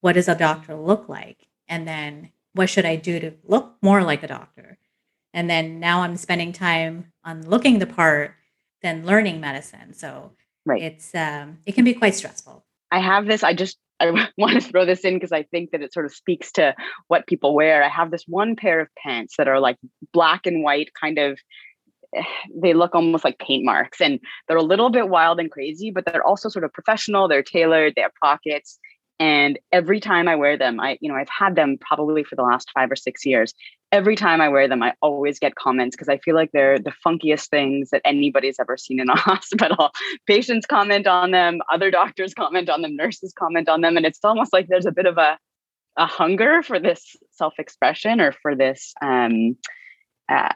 what 0.00 0.14
does 0.14 0.28
a 0.28 0.34
doctor 0.34 0.74
look 0.74 1.08
like? 1.08 1.46
And 1.68 1.86
then 1.86 2.30
what 2.54 2.70
should 2.70 2.86
I 2.86 2.96
do 2.96 3.20
to 3.20 3.32
look 3.44 3.76
more 3.82 4.02
like 4.02 4.22
a 4.22 4.28
doctor? 4.28 4.78
And 5.34 5.48
then 5.48 5.80
now 5.80 6.02
I'm 6.02 6.16
spending 6.16 6.52
time 6.52 7.12
on 7.24 7.48
looking 7.48 7.78
the 7.78 7.86
part 7.86 8.34
than 8.82 9.04
learning 9.04 9.40
medicine. 9.40 9.92
So 9.94 10.32
right. 10.64 10.82
it's 10.82 11.14
um, 11.14 11.58
it 11.66 11.74
can 11.74 11.84
be 11.84 11.94
quite 11.94 12.14
stressful. 12.14 12.64
I 12.90 13.00
have 13.00 13.26
this. 13.26 13.42
I 13.42 13.52
just 13.52 13.78
I 14.00 14.10
want 14.38 14.60
to 14.60 14.60
throw 14.60 14.84
this 14.84 15.00
in 15.00 15.14
because 15.14 15.32
I 15.32 15.42
think 15.42 15.70
that 15.70 15.82
it 15.82 15.92
sort 15.92 16.06
of 16.06 16.14
speaks 16.14 16.52
to 16.52 16.74
what 17.08 17.26
people 17.26 17.54
wear. 17.54 17.82
I 17.82 17.88
have 17.88 18.10
this 18.10 18.24
one 18.26 18.56
pair 18.56 18.80
of 18.80 18.88
pants 18.96 19.34
that 19.38 19.48
are 19.48 19.60
like 19.60 19.76
black 20.12 20.46
and 20.46 20.62
white, 20.62 20.90
kind 21.00 21.18
of. 21.18 21.38
They 22.60 22.72
look 22.72 22.94
almost 22.94 23.22
like 23.22 23.38
paint 23.38 23.64
marks, 23.64 24.00
and 24.00 24.18
they're 24.46 24.56
a 24.56 24.62
little 24.62 24.88
bit 24.88 25.10
wild 25.10 25.38
and 25.38 25.50
crazy, 25.50 25.90
but 25.90 26.06
they're 26.06 26.26
also 26.26 26.48
sort 26.48 26.64
of 26.64 26.72
professional. 26.72 27.28
They're 27.28 27.42
tailored. 27.42 27.92
They 27.94 28.02
have 28.02 28.12
pockets, 28.20 28.78
and 29.20 29.58
every 29.72 30.00
time 30.00 30.28
I 30.28 30.36
wear 30.36 30.56
them, 30.56 30.80
I, 30.80 30.96
you 31.00 31.10
know, 31.10 31.16
I've 31.16 31.28
had 31.28 31.56
them 31.56 31.76
probably 31.80 32.24
for 32.24 32.36
the 32.36 32.42
last 32.42 32.70
five 32.72 32.90
or 32.90 32.96
six 32.96 33.26
years. 33.26 33.52
Every 33.90 34.16
time 34.16 34.40
I 34.40 34.48
wear 34.48 34.68
them, 34.68 34.82
I 34.82 34.92
always 35.00 35.38
get 35.38 35.54
comments 35.54 35.96
because 35.96 36.08
I 36.08 36.18
feel 36.18 36.34
like 36.34 36.50
they're 36.52 36.78
the 36.78 36.92
funkiest 37.04 37.48
things 37.48 37.90
that 37.90 38.02
anybody's 38.04 38.56
ever 38.60 38.76
seen 38.76 39.00
in 39.00 39.08
a 39.08 39.16
hospital. 39.18 39.90
Patients 40.26 40.66
comment 40.66 41.06
on 41.06 41.30
them, 41.30 41.60
other 41.72 41.90
doctors 41.90 42.34
comment 42.34 42.68
on 42.68 42.82
them, 42.82 42.96
nurses 42.96 43.32
comment 43.32 43.68
on 43.68 43.80
them. 43.80 43.96
And 43.96 44.04
it's 44.04 44.18
almost 44.22 44.52
like 44.52 44.68
there's 44.68 44.86
a 44.86 44.92
bit 44.92 45.06
of 45.06 45.16
a, 45.16 45.38
a 45.96 46.06
hunger 46.06 46.62
for 46.62 46.78
this 46.78 47.16
self 47.32 47.54
expression 47.58 48.20
or 48.20 48.32
for 48.32 48.54
this, 48.54 48.92
um, 49.00 49.56
uh, 50.28 50.52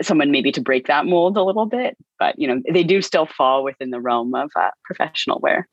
someone 0.00 0.30
maybe 0.30 0.52
to 0.52 0.60
break 0.60 0.86
that 0.86 1.06
mold 1.06 1.36
a 1.36 1.42
little 1.42 1.66
bit. 1.66 1.96
But, 2.18 2.38
you 2.38 2.46
know, 2.46 2.62
they 2.72 2.84
do 2.84 3.02
still 3.02 3.26
fall 3.26 3.64
within 3.64 3.90
the 3.90 4.00
realm 4.00 4.34
of 4.34 4.50
uh, 4.54 4.70
professional 4.84 5.40
wear. 5.40 5.66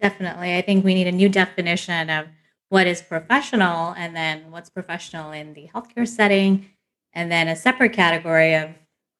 Definitely. 0.00 0.56
I 0.56 0.62
think 0.62 0.84
we 0.84 0.94
need 0.94 1.06
a 1.06 1.12
new 1.12 1.28
definition 1.28 2.10
of 2.10 2.26
what 2.68 2.86
is 2.86 3.02
professional 3.02 3.92
and 3.96 4.14
then 4.16 4.50
what's 4.50 4.70
professional 4.70 5.32
in 5.32 5.54
the 5.54 5.68
healthcare 5.74 6.06
setting, 6.06 6.66
and 7.12 7.30
then 7.30 7.48
a 7.48 7.56
separate 7.56 7.92
category 7.92 8.54
of 8.54 8.70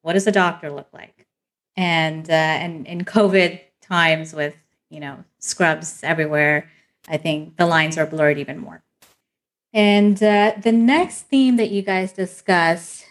what 0.01 0.13
does 0.13 0.27
a 0.27 0.31
doctor 0.31 0.71
look 0.71 0.87
like? 0.93 1.27
And 1.75 2.29
uh, 2.29 2.33
and 2.33 2.87
in 2.87 3.05
COVID 3.05 3.59
times 3.81 4.33
with 4.33 4.55
you 4.89 4.99
know 4.99 5.23
scrubs 5.39 6.03
everywhere, 6.03 6.69
I 7.07 7.17
think 7.17 7.57
the 7.57 7.65
lines 7.65 7.97
are 7.97 8.05
blurred 8.05 8.37
even 8.37 8.59
more. 8.59 8.83
And 9.73 10.21
uh, 10.21 10.53
the 10.61 10.71
next 10.71 11.23
theme 11.23 11.57
that 11.57 11.71
you 11.71 11.81
guys 11.81 12.13
discuss 12.13 13.05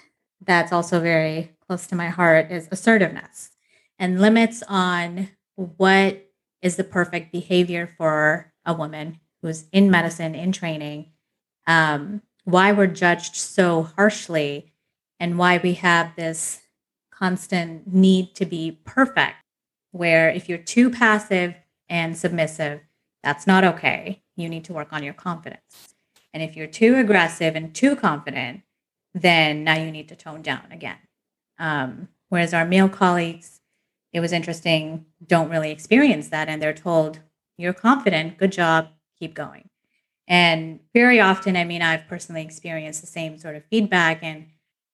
that's 0.45 0.73
also 0.73 1.01
very 1.01 1.53
close 1.67 1.87
to 1.89 1.97
my 1.97 2.09
heart 2.09 2.51
is 2.51 2.69
assertiveness 2.71 3.51
and 3.99 4.21
limits 4.21 4.63
on 4.69 5.29
what 5.55 6.27
is 6.63 6.77
the 6.77 6.85
perfect 6.85 7.33
behavior 7.33 7.91
for 7.99 8.53
a 8.65 8.73
woman 8.73 9.19
who's 9.47 9.65
in 9.73 9.91
medicine, 9.91 10.35
in 10.35 10.53
training, 10.53 11.07
um, 11.67 12.23
why 12.45 12.73
we're 12.73 12.87
judged 12.87 13.37
so 13.37 13.83
harshly, 13.97 14.73
and 15.19 15.39
why 15.39 15.59
we 15.59 15.75
have 15.75 16.15
this 16.17 16.61
constant 17.11 17.93
need 17.93 18.35
to 18.35 18.45
be 18.45 18.81
perfect. 18.85 19.37
Where 19.93 20.29
if 20.29 20.49
you're 20.49 20.59
too 20.59 20.91
passive 20.91 21.55
and 21.89 22.17
submissive, 22.17 22.81
that's 23.23 23.47
not 23.47 23.65
okay. 23.65 24.23
You 24.37 24.49
need 24.49 24.65
to 24.65 24.73
work 24.73 24.93
on 24.93 25.03
your 25.03 25.15
confidence. 25.15 25.95
And 26.35 26.43
if 26.43 26.57
you're 26.57 26.67
too 26.67 26.97
aggressive 26.97 27.57
and 27.57 27.75
too 27.75 27.97
confident, 27.97 28.63
then 29.15 29.65
now 29.65 29.77
you 29.77 29.91
need 29.91 30.09
to 30.09 30.17
tone 30.17 30.43
down 30.43 30.67
again. 30.71 30.99
Um, 31.59 32.09
whereas 32.29 32.53
our 32.53 32.67
male 32.67 32.89
colleagues 32.89 33.61
it 34.17 34.21
was 34.21 34.33
interesting, 34.33 35.05
don't 35.27 35.51
really 35.51 35.71
experience 35.71 36.29
that. 36.29 36.49
And 36.49 36.63
they're 36.63 36.73
told, 36.73 37.19
you're 37.59 37.75
confident, 37.75 38.39
good 38.39 38.51
job, 38.51 38.89
keep 39.19 39.35
going. 39.35 39.69
And 40.29 40.81
very 40.95 41.21
often, 41.21 41.57
I 41.57 41.65
mean, 41.65 41.83
I've 41.83 42.09
personally 42.09 42.43
experienced 42.43 43.01
the 43.01 43.07
same 43.07 43.39
sort 43.39 43.57
of 43.57 43.65
feedback, 43.67 44.21
and 44.23 44.47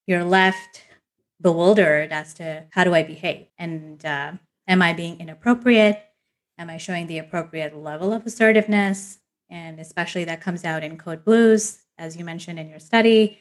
you're 0.07 0.25
left 0.25 0.83
bewildered 1.43 2.13
as 2.13 2.33
to 2.35 2.65
how 2.71 2.85
do 2.85 2.95
I 2.95 3.03
behave? 3.03 3.47
And 3.59 4.05
uh, 4.05 4.33
am 4.69 4.83
I 4.83 4.93
being 4.93 5.21
inappropriate? 5.21 6.03
Am 6.59 6.71
I 6.71 6.77
showing 6.77 7.07
the 7.07 7.19
appropriate 7.19 7.77
level 7.77 8.13
of 8.13 8.25
assertiveness? 8.25 9.19
And 9.51 9.81
especially 9.81 10.25
that 10.25 10.41
comes 10.41 10.65
out 10.65 10.85
in 10.85 10.97
code 10.97 11.25
blues, 11.25 11.81
as 11.99 12.17
you 12.17 12.25
mentioned 12.25 12.59
in 12.59 12.69
your 12.69 12.79
study, 12.79 13.41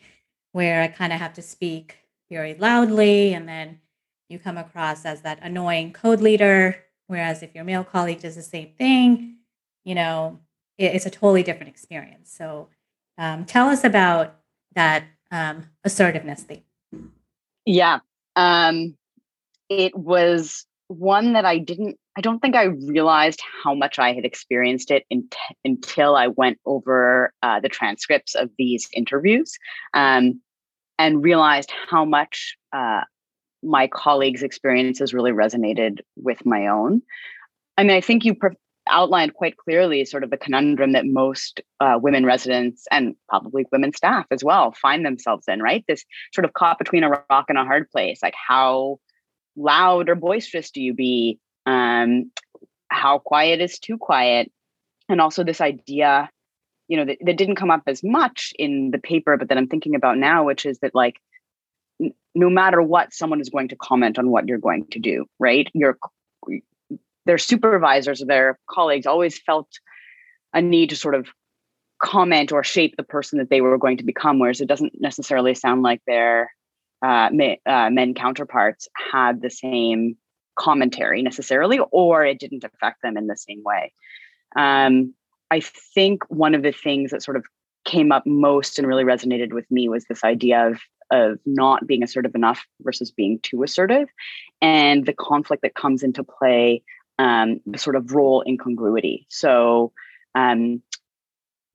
where 0.52 0.82
I 0.82 0.88
kind 0.88 1.14
of 1.14 1.20
have 1.20 1.34
to 1.34 1.42
speak 1.42 1.98
very 2.30 2.56
loudly 2.56 3.34
and 3.34 3.48
then 3.48 3.80
you 4.28 4.40
come 4.40 4.58
across 4.58 5.06
as 5.06 5.22
that 5.22 5.40
annoying 5.42 5.94
code 5.94 6.22
leader. 6.22 6.84
Whereas 7.08 7.44
if 7.44 7.54
your 7.54 7.64
male 7.64 7.84
colleague 7.84 8.22
does 8.22 8.36
the 8.36 8.42
same 8.42 8.72
thing, 8.78 9.38
you 9.84 9.96
know, 9.96 10.40
it's 10.88 11.06
a 11.06 11.10
totally 11.10 11.44
different 11.44 11.70
experience. 11.70 12.32
So 12.32 12.70
um, 13.18 13.46
tell 13.46 13.68
us 13.68 13.84
about 13.84 14.36
that 14.76 15.04
um, 15.32 15.66
assertiveness 15.84 16.44
thing. 16.44 16.64
Yeah. 17.66 18.00
Um, 18.36 18.96
it 19.70 19.96
was 19.96 20.66
one 20.88 21.34
that 21.34 21.46
I 21.46 21.58
didn't, 21.58 21.98
I 22.18 22.22
don't 22.22 22.40
think 22.40 22.56
I 22.56 22.64
realized 22.64 23.42
how 23.64 23.74
much 23.74 24.00
I 24.00 24.14
had 24.14 24.26
experienced 24.26 24.92
it 24.92 25.06
in, 25.10 25.30
until 25.64 26.16
I 26.16 26.28
went 26.28 26.60
over 26.66 27.34
uh, 27.42 27.60
the 27.60 27.70
transcripts 27.70 28.36
of 28.36 28.50
these 28.58 28.90
interviews 28.94 29.58
um, 29.94 30.42
and 31.00 31.24
realized 31.24 31.72
how 31.90 32.04
much 32.04 32.58
uh, 32.74 33.02
my 33.64 33.88
colleagues' 33.88 34.44
experiences 34.44 35.14
really 35.14 35.32
resonated 35.32 36.00
with 36.18 36.46
my 36.46 36.68
own. 36.68 37.02
I 37.78 37.84
mean, 37.84 37.96
I 37.96 38.02
think 38.02 38.26
you 38.26 38.36
outlined 38.92 39.34
quite 39.34 39.58
clearly 39.58 40.06
sort 40.06 40.24
of 40.24 40.30
the 40.30 40.38
conundrum 40.38 40.92
that 40.92 41.06
most 41.06 41.62
uh, 41.80 41.98
women 42.02 42.26
residents 42.26 42.86
and 42.92 43.16
probably 43.30 43.66
women 43.72 43.94
staff 43.94 44.26
as 44.32 44.44
well 44.44 44.72
find 44.74 45.06
themselves 45.06 45.48
in, 45.48 45.62
right? 45.62 45.84
This 45.88 46.06
sort 46.34 46.46
of 46.46 46.54
caught 46.54 46.78
between 46.78 47.04
a 47.04 47.10
rock 47.10 47.46
and 47.50 47.58
a 47.58 47.64
hard 47.64 47.90
place. 47.90 48.20
Like, 48.22 48.36
how 48.36 49.00
loud 49.56 50.10
or 50.10 50.16
boisterous 50.16 50.72
do 50.72 50.82
you 50.82 50.94
be? 50.94 51.40
Um, 51.66 52.32
how 52.90 53.20
quiet 53.20 53.62
is 53.62 53.80
too 53.80 53.98
quiet? 53.98 54.52
And 55.10 55.20
also, 55.20 55.44
this 55.44 55.62
idea, 55.62 56.30
you 56.88 56.98
know, 56.98 57.06
that, 57.06 57.18
that 57.22 57.38
didn't 57.38 57.56
come 57.56 57.72
up 57.72 57.84
as 57.88 58.04
much 58.04 58.54
in 58.60 58.92
the 58.92 59.00
paper, 59.00 59.38
but 59.38 59.50
that 59.50 59.58
I'm 59.58 59.68
thinking 59.68 59.96
about 59.96 60.18
now, 60.18 60.46
which 60.46 60.66
is 60.66 60.80
that, 60.80 60.94
like, 60.94 61.16
no 62.34 62.50
matter 62.50 62.82
what, 62.82 63.14
someone 63.14 63.42
is 63.42 63.50
going 63.50 63.70
to 63.70 63.76
comment 63.76 64.18
on 64.18 64.30
what 64.30 64.48
you're 64.48 64.58
going 64.58 64.88
to 64.92 65.00
do, 65.00 65.26
right? 65.40 65.68
You're 65.74 65.98
their 67.26 67.38
supervisors 67.38 68.22
or 68.22 68.26
their 68.26 68.60
colleagues 68.70 69.06
always 69.06 69.40
felt 69.40 69.68
a 70.54 70.62
need 70.62 70.90
to 70.90 70.96
sort 70.96 71.16
of 71.16 71.28
comment 72.02 72.52
or 72.52 72.64
shape 72.64 72.96
the 72.98 73.04
person 73.04 73.38
that 73.40 73.50
they 73.50 73.62
were 73.62 73.78
going 73.78 73.98
to 73.98 74.04
become, 74.04 74.40
whereas 74.40 74.60
it 74.60 74.68
doesn't 74.68 75.00
necessarily 75.00 75.54
sound 75.54 75.84
like 75.84 76.02
their 76.08 76.52
uh, 77.04 77.30
men, 77.32 77.58
uh, 77.66 77.90
men 77.90 78.14
counterparts 78.14 78.88
had 79.12 79.42
the 79.42 79.50
same 79.50 80.18
commentary 80.58 81.22
necessarily, 81.22 81.80
or 81.92 82.26
it 82.26 82.40
didn't 82.40 82.64
affect 82.64 83.02
them 83.02 83.18
in 83.18 83.28
the 83.28 83.38
same 83.38 83.62
way. 83.64 83.94
Um, 84.56 85.14
I 85.50 85.60
think 85.60 86.24
one 86.30 86.56
of 86.56 86.64
the 86.64 86.72
things 86.72 87.12
that 87.12 87.24
sort 87.24 87.38
of 87.38 87.46
came 87.86 88.12
up 88.12 88.26
most 88.26 88.78
and 88.78 88.88
really 88.88 89.04
resonated 89.04 89.54
with 89.54 89.70
me 89.72 89.90
was 89.90 90.06
this 90.06 90.24
idea 90.24 90.68
of 90.68 90.80
of 91.12 91.40
not 91.46 91.86
being 91.86 92.04
assertive 92.04 92.36
enough 92.36 92.66
versus 92.84 93.12
being 93.12 93.38
too 93.44 93.64
assertive 93.64 94.08
and 94.62 95.06
the 95.06 95.12
conflict 95.12 95.62
that 95.62 95.76
comes 95.76 96.04
into 96.04 96.24
play 96.24 96.82
um, 97.22 97.62
sort 97.76 97.96
of 97.96 98.12
role 98.14 98.44
incongruity. 98.48 99.28
So, 99.30 99.94
um, 100.34 100.82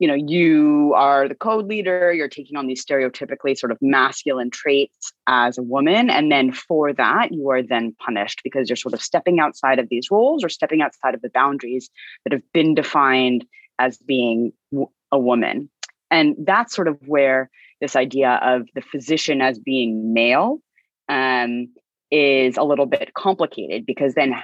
you 0.00 0.08
know, 0.08 0.14
you 0.14 0.92
are 0.94 1.28
the 1.28 1.36
code 1.36 1.66
leader, 1.66 2.12
you're 2.12 2.28
taking 2.28 2.56
on 2.56 2.66
these 2.66 2.84
stereotypically 2.84 3.56
sort 3.56 3.70
of 3.70 3.78
masculine 3.80 4.50
traits 4.50 5.12
as 5.26 5.56
a 5.56 5.62
woman. 5.62 6.10
And 6.10 6.30
then 6.32 6.52
for 6.52 6.92
that, 6.92 7.32
you 7.32 7.48
are 7.50 7.62
then 7.62 7.94
punished 8.04 8.40
because 8.42 8.68
you're 8.68 8.76
sort 8.76 8.92
of 8.92 9.00
stepping 9.00 9.38
outside 9.38 9.78
of 9.78 9.88
these 9.88 10.10
roles 10.10 10.44
or 10.44 10.48
stepping 10.48 10.82
outside 10.82 11.14
of 11.14 11.22
the 11.22 11.30
boundaries 11.30 11.88
that 12.24 12.32
have 12.32 12.42
been 12.52 12.74
defined 12.74 13.46
as 13.78 13.96
being 13.98 14.52
a 15.12 15.18
woman. 15.18 15.70
And 16.10 16.34
that's 16.40 16.74
sort 16.74 16.88
of 16.88 16.98
where 17.06 17.50
this 17.80 17.94
idea 17.94 18.40
of 18.42 18.66
the 18.74 18.82
physician 18.82 19.40
as 19.40 19.58
being 19.60 20.12
male 20.12 20.58
um, 21.08 21.68
is 22.10 22.56
a 22.56 22.64
little 22.64 22.86
bit 22.86 23.14
complicated 23.14 23.86
because 23.86 24.14
then 24.14 24.34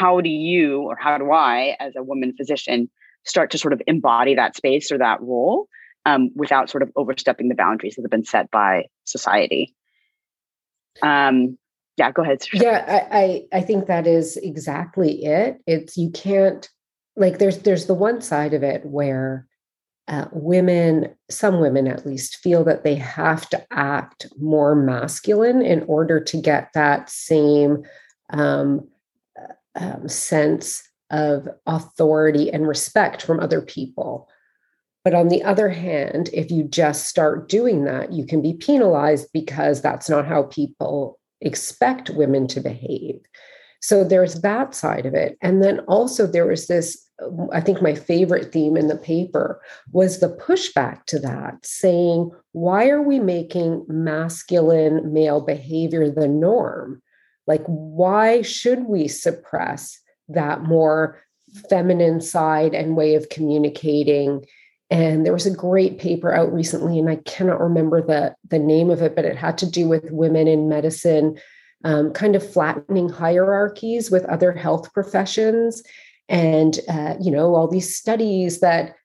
how 0.00 0.20
do 0.20 0.30
you 0.30 0.82
or 0.82 0.96
how 0.96 1.18
do 1.18 1.30
I, 1.30 1.76
as 1.78 1.94
a 1.94 2.02
woman 2.02 2.34
physician, 2.34 2.88
start 3.24 3.50
to 3.50 3.58
sort 3.58 3.74
of 3.74 3.82
embody 3.86 4.34
that 4.34 4.56
space 4.56 4.90
or 4.90 4.96
that 4.98 5.20
role 5.20 5.68
um, 6.06 6.30
without 6.34 6.70
sort 6.70 6.82
of 6.82 6.90
overstepping 6.96 7.48
the 7.48 7.54
boundaries 7.54 7.96
that 7.96 8.02
have 8.02 8.10
been 8.10 8.24
set 8.24 8.50
by 8.50 8.86
society? 9.04 9.74
Um, 11.02 11.58
yeah, 11.98 12.10
go 12.12 12.22
ahead. 12.22 12.46
Yeah, 12.54 13.06
I, 13.10 13.18
I 13.18 13.58
I 13.58 13.60
think 13.60 13.86
that 13.86 14.06
is 14.06 14.38
exactly 14.38 15.22
it. 15.22 15.58
It's 15.66 15.98
you 15.98 16.10
can't 16.10 16.66
like 17.16 17.38
there's 17.38 17.58
there's 17.58 17.86
the 17.86 17.94
one 17.94 18.22
side 18.22 18.54
of 18.54 18.62
it 18.62 18.86
where 18.86 19.46
uh, 20.08 20.26
women, 20.32 21.14
some 21.30 21.60
women 21.60 21.86
at 21.86 22.06
least, 22.06 22.38
feel 22.38 22.64
that 22.64 22.84
they 22.84 22.94
have 22.94 23.48
to 23.50 23.66
act 23.70 24.26
more 24.38 24.74
masculine 24.74 25.60
in 25.60 25.82
order 25.82 26.18
to 26.20 26.40
get 26.40 26.70
that 26.72 27.10
same 27.10 27.82
um, 28.30 28.88
um, 29.74 30.08
sense 30.08 30.82
of 31.10 31.48
authority 31.66 32.50
and 32.52 32.68
respect 32.68 33.22
from 33.22 33.40
other 33.40 33.60
people. 33.60 34.28
But 35.04 35.14
on 35.14 35.28
the 35.28 35.42
other 35.42 35.68
hand, 35.68 36.28
if 36.32 36.50
you 36.50 36.64
just 36.64 37.08
start 37.08 37.48
doing 37.48 37.84
that, 37.84 38.12
you 38.12 38.26
can 38.26 38.42
be 38.42 38.52
penalized 38.52 39.28
because 39.32 39.80
that's 39.80 40.10
not 40.10 40.26
how 40.26 40.44
people 40.44 41.18
expect 41.40 42.10
women 42.10 42.46
to 42.48 42.60
behave. 42.60 43.20
So 43.80 44.04
there's 44.04 44.42
that 44.42 44.74
side 44.74 45.06
of 45.06 45.14
it. 45.14 45.38
And 45.40 45.62
then 45.62 45.80
also 45.80 46.26
there 46.26 46.46
was 46.46 46.66
this, 46.66 47.02
I 47.50 47.62
think 47.62 47.80
my 47.80 47.94
favorite 47.94 48.52
theme 48.52 48.76
in 48.76 48.88
the 48.88 48.96
paper 48.96 49.60
was 49.90 50.20
the 50.20 50.36
pushback 50.36 51.06
to 51.06 51.18
that, 51.20 51.64
saying, 51.64 52.30
why 52.52 52.88
are 52.90 53.02
we 53.02 53.18
making 53.18 53.86
masculine 53.88 55.12
male 55.14 55.40
behavior 55.40 56.10
the 56.10 56.28
norm? 56.28 57.00
Like, 57.46 57.64
why 57.66 58.42
should 58.42 58.84
we 58.84 59.08
suppress 59.08 59.98
that 60.28 60.62
more 60.62 61.20
feminine 61.68 62.20
side 62.20 62.74
and 62.74 62.96
way 62.96 63.14
of 63.14 63.28
communicating? 63.28 64.44
And 64.90 65.24
there 65.24 65.32
was 65.32 65.46
a 65.46 65.54
great 65.54 65.98
paper 65.98 66.32
out 66.32 66.52
recently, 66.52 66.98
and 66.98 67.08
I 67.08 67.16
cannot 67.16 67.60
remember 67.60 68.02
the, 68.02 68.34
the 68.48 68.58
name 68.58 68.90
of 68.90 69.02
it, 69.02 69.14
but 69.14 69.24
it 69.24 69.36
had 69.36 69.58
to 69.58 69.70
do 69.70 69.88
with 69.88 70.10
women 70.10 70.48
in 70.48 70.68
medicine, 70.68 71.38
um, 71.84 72.12
kind 72.12 72.34
of 72.34 72.52
flattening 72.52 73.08
hierarchies 73.08 74.10
with 74.10 74.24
other 74.24 74.52
health 74.52 74.92
professions. 74.92 75.82
And, 76.28 76.78
uh, 76.88 77.14
you 77.20 77.30
know, 77.30 77.54
all 77.54 77.68
these 77.68 77.96
studies 77.96 78.60
that, 78.60 78.96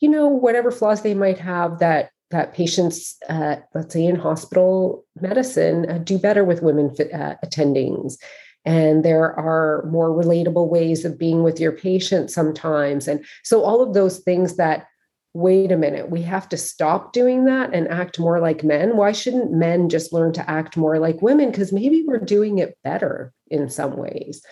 you 0.00 0.08
know, 0.08 0.28
whatever 0.28 0.70
flaws 0.70 1.02
they 1.02 1.14
might 1.14 1.38
have, 1.38 1.78
that 1.78 2.10
that 2.30 2.54
patients, 2.54 3.16
uh, 3.28 3.56
let's 3.74 3.92
say 3.92 4.04
in 4.04 4.16
hospital 4.16 5.04
medicine, 5.20 5.88
uh, 5.90 5.98
do 5.98 6.18
better 6.18 6.44
with 6.44 6.62
women 6.62 6.94
uh, 7.12 7.34
attendings. 7.44 8.16
And 8.64 9.04
there 9.04 9.38
are 9.38 9.84
more 9.90 10.10
relatable 10.10 10.68
ways 10.68 11.04
of 11.04 11.18
being 11.18 11.42
with 11.42 11.58
your 11.58 11.72
patient 11.72 12.30
sometimes. 12.30 13.08
And 13.08 13.24
so, 13.42 13.64
all 13.64 13.82
of 13.82 13.94
those 13.94 14.18
things 14.18 14.56
that, 14.56 14.86
wait 15.32 15.72
a 15.72 15.76
minute, 15.76 16.10
we 16.10 16.22
have 16.22 16.48
to 16.50 16.56
stop 16.56 17.12
doing 17.12 17.46
that 17.46 17.72
and 17.72 17.88
act 17.88 18.18
more 18.18 18.38
like 18.38 18.62
men. 18.62 18.96
Why 18.96 19.12
shouldn't 19.12 19.52
men 19.52 19.88
just 19.88 20.12
learn 20.12 20.32
to 20.34 20.50
act 20.50 20.76
more 20.76 20.98
like 20.98 21.22
women? 21.22 21.50
Because 21.50 21.72
maybe 21.72 22.04
we're 22.06 22.18
doing 22.18 22.58
it 22.58 22.76
better 22.84 23.32
in 23.48 23.70
some 23.70 23.96
ways. 23.96 24.42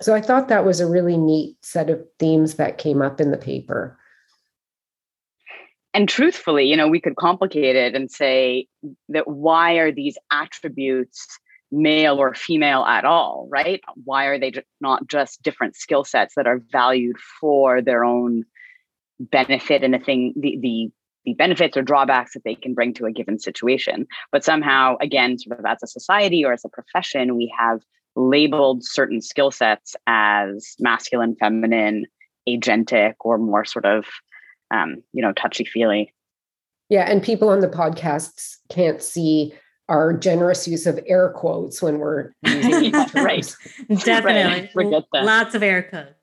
So, 0.00 0.14
I 0.14 0.22
thought 0.22 0.48
that 0.48 0.64
was 0.64 0.80
a 0.80 0.88
really 0.88 1.18
neat 1.18 1.56
set 1.62 1.90
of 1.90 2.02
themes 2.18 2.54
that 2.54 2.78
came 2.78 3.02
up 3.02 3.20
in 3.20 3.30
the 3.30 3.36
paper 3.36 3.97
and 5.94 6.08
truthfully, 6.08 6.64
you 6.64 6.76
know, 6.76 6.88
we 6.88 7.00
could 7.00 7.16
complicate 7.16 7.76
it 7.76 7.94
and 7.94 8.10
say 8.10 8.66
that 9.08 9.26
why 9.26 9.74
are 9.74 9.92
these 9.92 10.18
attributes 10.30 11.38
male 11.70 12.16
or 12.16 12.34
female 12.34 12.84
at 12.84 13.04
all, 13.04 13.48
right? 13.50 13.80
Why 14.04 14.26
are 14.26 14.38
they 14.38 14.52
not 14.80 15.06
just 15.06 15.42
different 15.42 15.76
skill 15.76 16.04
sets 16.04 16.34
that 16.36 16.46
are 16.46 16.62
valued 16.72 17.16
for 17.40 17.82
their 17.82 18.04
own 18.04 18.44
benefit 19.18 19.82
and 19.82 19.92
the 19.92 19.98
thing, 19.98 20.34
the, 20.36 20.58
the 20.60 20.90
the 21.24 21.34
benefits 21.34 21.76
or 21.76 21.82
drawbacks 21.82 22.32
that 22.32 22.44
they 22.44 22.54
can 22.54 22.72
bring 22.72 22.94
to 22.94 23.04
a 23.04 23.12
given 23.12 23.38
situation. 23.38 24.06
But 24.32 24.44
somehow, 24.44 24.96
again, 25.00 25.38
sort 25.38 25.58
of 25.58 25.66
as 25.66 25.82
a 25.82 25.86
society 25.86 26.42
or 26.42 26.54
as 26.54 26.64
a 26.64 26.70
profession, 26.70 27.36
we 27.36 27.52
have 27.58 27.80
labeled 28.16 28.82
certain 28.82 29.20
skill 29.20 29.50
sets 29.50 29.94
as 30.06 30.74
masculine, 30.78 31.36
feminine, 31.38 32.06
agentic, 32.48 33.14
or 33.20 33.36
more 33.36 33.66
sort 33.66 33.84
of 33.84 34.06
um, 34.70 35.02
you 35.12 35.22
know, 35.22 35.32
touchy 35.32 35.64
feely. 35.64 36.12
Yeah, 36.88 37.10
and 37.10 37.22
people 37.22 37.48
on 37.48 37.60
the 37.60 37.68
podcasts 37.68 38.56
can't 38.70 39.02
see 39.02 39.52
our 39.88 40.12
generous 40.12 40.68
use 40.68 40.86
of 40.86 41.00
air 41.06 41.30
quotes 41.30 41.80
when 41.80 41.98
we're 41.98 42.32
using 42.42 42.92
right. 43.14 43.54
Definitely. 43.88 44.70
Right. 44.74 45.04
Lots 45.24 45.54
of 45.54 45.62
air 45.62 45.82
quotes. 45.82 46.14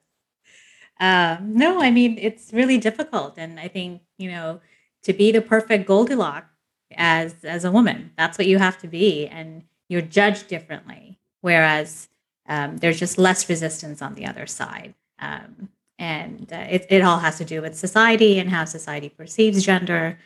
Um, 0.98 1.54
no, 1.54 1.82
I 1.82 1.90
mean, 1.90 2.16
it's 2.18 2.52
really 2.52 2.78
difficult. 2.78 3.34
And 3.36 3.60
I 3.60 3.68
think, 3.68 4.02
you 4.18 4.30
know, 4.30 4.60
to 5.02 5.12
be 5.12 5.30
the 5.30 5.42
perfect 5.42 5.86
Goldilocks 5.86 6.48
as 6.96 7.44
as 7.44 7.64
a 7.64 7.70
woman, 7.70 8.12
that's 8.16 8.38
what 8.38 8.46
you 8.46 8.58
have 8.58 8.78
to 8.78 8.88
be. 8.88 9.26
And 9.26 9.64
you're 9.88 10.02
judged 10.02 10.48
differently. 10.48 11.18
Whereas 11.42 12.08
um, 12.48 12.78
there's 12.78 12.98
just 12.98 13.18
less 13.18 13.48
resistance 13.48 14.00
on 14.00 14.14
the 14.14 14.26
other 14.26 14.46
side. 14.46 14.94
Um, 15.18 15.68
and 15.98 16.52
uh, 16.52 16.66
it, 16.68 16.86
it 16.90 17.02
all 17.02 17.18
has 17.18 17.38
to 17.38 17.44
do 17.44 17.62
with 17.62 17.74
society 17.74 18.38
and 18.38 18.50
how 18.50 18.64
society 18.64 19.08
perceives 19.08 19.64
gender. 19.64 20.18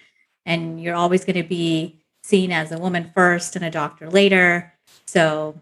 And 0.46 0.82
you're 0.82 0.94
always 0.94 1.24
going 1.24 1.36
to 1.36 1.48
be 1.48 2.02
seen 2.22 2.52
as 2.52 2.72
a 2.72 2.78
woman 2.78 3.10
first 3.14 3.56
and 3.56 3.64
a 3.64 3.70
doctor 3.70 4.10
later. 4.10 4.72
So, 5.06 5.60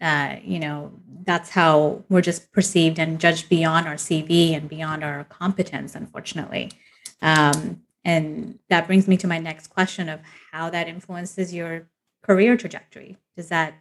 uh, 0.00 0.36
you 0.42 0.58
know, 0.58 0.92
that's 1.24 1.50
how 1.50 2.04
we're 2.08 2.20
just 2.20 2.52
perceived 2.52 2.98
and 2.98 3.18
judged 3.18 3.48
beyond 3.48 3.86
our 3.86 3.94
CV 3.94 4.54
and 4.54 4.68
beyond 4.68 5.04
our 5.04 5.24
competence, 5.24 5.94
unfortunately. 5.94 6.72
Um, 7.22 7.82
and 8.04 8.58
that 8.68 8.86
brings 8.86 9.08
me 9.08 9.16
to 9.18 9.26
my 9.26 9.38
next 9.38 9.68
question 9.68 10.08
of 10.08 10.20
how 10.52 10.68
that 10.70 10.88
influences 10.88 11.54
your 11.54 11.88
career 12.22 12.56
trajectory. 12.56 13.16
Does 13.36 13.48
that 13.48 13.74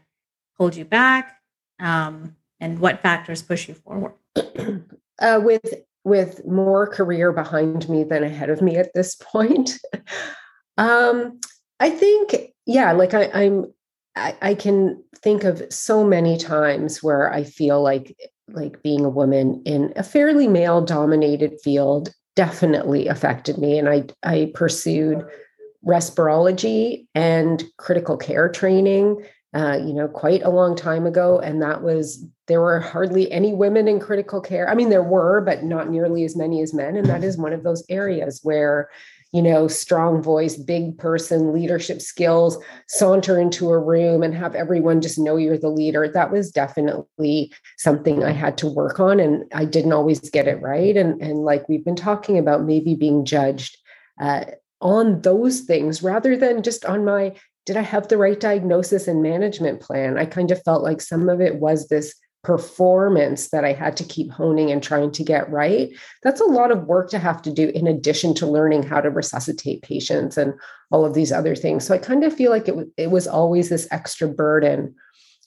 hold 0.58 0.76
you 0.76 0.86
back? 0.86 1.38
Um, 1.80 2.38
and 2.60 2.80
what 2.80 3.02
factors 3.02 3.42
push 3.42 3.68
you 3.68 3.74
forward? 3.74 4.14
Uh, 5.20 5.40
with 5.44 5.74
with 6.04 6.46
more 6.46 6.86
career 6.88 7.32
behind 7.32 7.88
me 7.88 8.04
than 8.04 8.24
ahead 8.24 8.50
of 8.50 8.62
me 8.62 8.76
at 8.76 8.94
this 8.94 9.16
point, 9.22 9.80
um, 10.78 11.40
I 11.80 11.90
think 11.90 12.54
yeah, 12.66 12.92
like 12.94 13.14
I, 13.14 13.30
I'm 13.34 13.74
I, 14.16 14.36
I 14.42 14.56
can 14.56 15.04
think 15.18 15.44
of 15.44 15.64
so 15.72 16.04
many 16.04 16.38
times 16.38 17.02
where 17.02 17.32
I 17.32 17.44
feel 17.44 17.82
like 17.82 18.16
like 18.50 18.84
being 18.84 19.06
a 19.06 19.10
woman 19.10 19.62
in 19.66 19.94
a 19.96 20.04
fairly 20.04 20.48
male 20.48 20.82
dominated 20.82 21.60
field 21.64 22.14
definitely 22.36 23.08
affected 23.08 23.58
me 23.58 23.78
and 23.78 23.88
I 23.90 24.06
I 24.24 24.52
pursued 24.54 25.26
respirology 25.86 27.06
and 27.16 27.64
critical 27.78 28.18
care 28.18 28.50
training 28.50 29.24
uh, 29.54 29.78
you 29.78 29.94
know 29.94 30.08
quite 30.08 30.42
a 30.44 30.50
long 30.50 30.76
time 30.76 31.06
ago 31.06 31.40
and 31.40 31.62
that 31.62 31.84
was 31.84 32.26
there 32.48 32.62
were 32.62 32.80
hardly 32.80 33.32
any 33.32 33.54
women 33.54 33.88
in 33.88 34.00
critical 34.00 34.42
care 34.42 34.70
i 34.70 34.76
mean 34.76 34.90
there 34.90 35.04
were 35.04 35.42
but 35.42 35.64
not 35.64 35.90
nearly 35.90 36.24
as 36.24 36.36
many 36.36 36.62
as 36.62 36.74
men 36.74 36.96
and 36.96 37.08
that 37.08 37.24
is 37.24 37.38
one 37.38 37.54
of 37.54 37.64
those 37.64 37.84
areas 37.90 38.40
where 38.44 38.90
you 39.34 39.42
know, 39.42 39.68
strong 39.68 40.22
voice, 40.22 40.56
big 40.56 40.96
person, 41.00 41.54
leadership 41.54 42.02
skills, 42.02 42.56
saunter 42.88 43.40
into 43.40 43.72
a 43.72 43.80
room 43.80 44.22
and 44.22 44.36
have 44.36 44.54
everyone 44.54 45.02
just 45.02 45.18
know 45.18 45.38
you're 45.38 45.58
the 45.58 45.70
leader. 45.70 46.08
That 46.08 46.32
was 46.32 46.52
definitely 46.52 47.52
something 47.78 48.24
I 48.24 48.32
had 48.32 48.60
to 48.60 48.68
work 48.68 49.00
on. 49.00 49.20
And 49.20 49.52
I 49.52 49.66
didn't 49.66 49.92
always 49.92 50.20
get 50.30 50.48
it 50.48 50.62
right. 50.62 50.96
And, 50.96 51.20
and 51.20 51.40
like 51.40 51.68
we've 51.68 51.84
been 51.84 51.96
talking 51.96 52.38
about, 52.38 52.64
maybe 52.64 52.94
being 52.94 53.26
judged 53.26 53.76
uh, 54.22 54.46
on 54.80 55.22
those 55.22 55.62
things 55.62 56.04
rather 56.04 56.38
than 56.38 56.62
just 56.62 56.86
on 56.86 57.04
my, 57.04 57.34
did 57.66 57.78
I 57.78 57.82
have 57.82 58.08
the 58.08 58.18
right 58.18 58.40
diagnosis 58.40 59.08
and 59.08 59.22
management 59.22 59.80
plan? 59.80 60.18
I 60.18 60.26
kind 60.26 60.52
of 60.52 60.62
felt 60.64 60.84
like 60.84 61.02
some 61.02 61.30
of 61.30 61.42
it 61.42 61.56
was 61.56 61.88
this 61.88 62.14
performance 62.44 63.50
that 63.50 63.64
I 63.64 63.72
had 63.72 63.96
to 63.98 64.04
keep 64.04 64.30
honing 64.30 64.70
and 64.70 64.84
trying 64.84 65.12
to 65.12 65.24
get 65.24 65.50
right. 65.50 65.90
That's 66.24 66.42
a 66.42 66.46
lot 66.46 66.72
of 66.72 66.88
work 66.88 67.10
to 67.12 67.20
have 67.20 67.42
to 67.44 67.54
do 67.54 67.70
in 67.70 67.88
addition 67.88 68.34
to 68.36 68.48
learning 68.48 68.84
how 68.84 69.00
to 69.00 69.10
resuscitate 69.10 69.82
patients 69.82 70.38
and 70.38 70.54
all 70.92 71.06
of 71.06 71.14
these 71.14 71.32
other 71.32 71.56
things. 71.56 71.86
So 71.86 71.96
I 71.96 72.00
kind 72.00 72.24
of 72.24 72.36
feel 72.36 72.52
like 72.52 72.68
it, 72.68 72.76
it 72.98 73.12
was 73.12 73.28
always 73.28 73.70
this 73.70 73.88
extra 73.92 74.28
burden. 74.28 74.94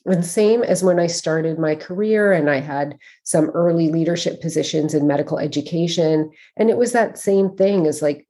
And 0.07 0.25
same 0.25 0.63
as 0.63 0.83
when 0.83 0.99
I 0.99 1.09
started 1.09 1.59
my 1.59 1.75
career 1.75 2.33
and 2.33 2.49
I 2.49 2.61
had 2.61 2.97
some 3.25 3.51
early 3.51 3.91
leadership 3.91 4.41
positions 4.41 4.95
in 4.95 5.07
medical 5.07 5.39
education. 5.39 6.31
And 6.57 6.71
it 6.71 6.79
was 6.79 6.93
that 6.93 7.19
same 7.19 7.57
thing 7.57 7.87
as 7.87 8.01
like 8.01 8.27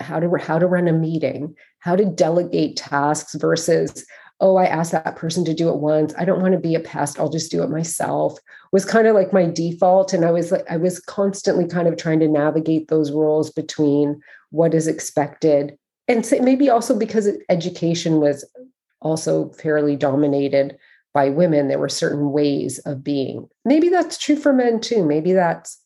how 0.00 0.20
to 0.20 0.30
how 0.38 0.58
to 0.58 0.66
run 0.66 0.88
a 0.88 0.92
meeting, 0.92 1.54
how 1.78 1.96
to 1.96 2.04
delegate 2.04 2.76
tasks 2.76 3.34
versus 3.34 4.04
oh, 4.42 4.56
I 4.56 4.64
asked 4.64 4.92
that 4.92 5.16
person 5.16 5.44
to 5.44 5.52
do 5.52 5.68
it 5.68 5.76
once. 5.76 6.14
I 6.16 6.24
don't 6.24 6.40
want 6.40 6.54
to 6.54 6.58
be 6.58 6.74
a 6.74 6.80
pest. 6.80 7.20
I'll 7.20 7.28
just 7.28 7.50
do 7.50 7.62
it 7.62 7.68
myself 7.68 8.38
was 8.72 8.84
kind 8.84 9.06
of 9.06 9.14
like 9.14 9.32
my 9.32 9.46
default. 9.46 10.12
And 10.12 10.24
I 10.24 10.30
was 10.30 10.52
like, 10.52 10.64
I 10.70 10.76
was 10.76 11.00
constantly 11.00 11.66
kind 11.66 11.88
of 11.88 11.96
trying 11.96 12.20
to 12.20 12.28
navigate 12.28 12.88
those 12.88 13.10
roles 13.10 13.50
between 13.50 14.20
what 14.50 14.74
is 14.74 14.86
expected. 14.86 15.76
And 16.08 16.28
maybe 16.40 16.70
also 16.70 16.96
because 16.96 17.28
education 17.48 18.20
was 18.20 18.44
also 19.00 19.50
fairly 19.50 19.96
dominated 19.96 20.76
by 21.12 21.28
women, 21.28 21.66
there 21.66 21.78
were 21.78 21.88
certain 21.88 22.30
ways 22.30 22.78
of 22.80 23.02
being. 23.02 23.48
Maybe 23.64 23.88
that's 23.88 24.16
true 24.16 24.36
for 24.36 24.52
men 24.52 24.80
too. 24.80 25.04
Maybe 25.04 25.32
that's 25.32 25.80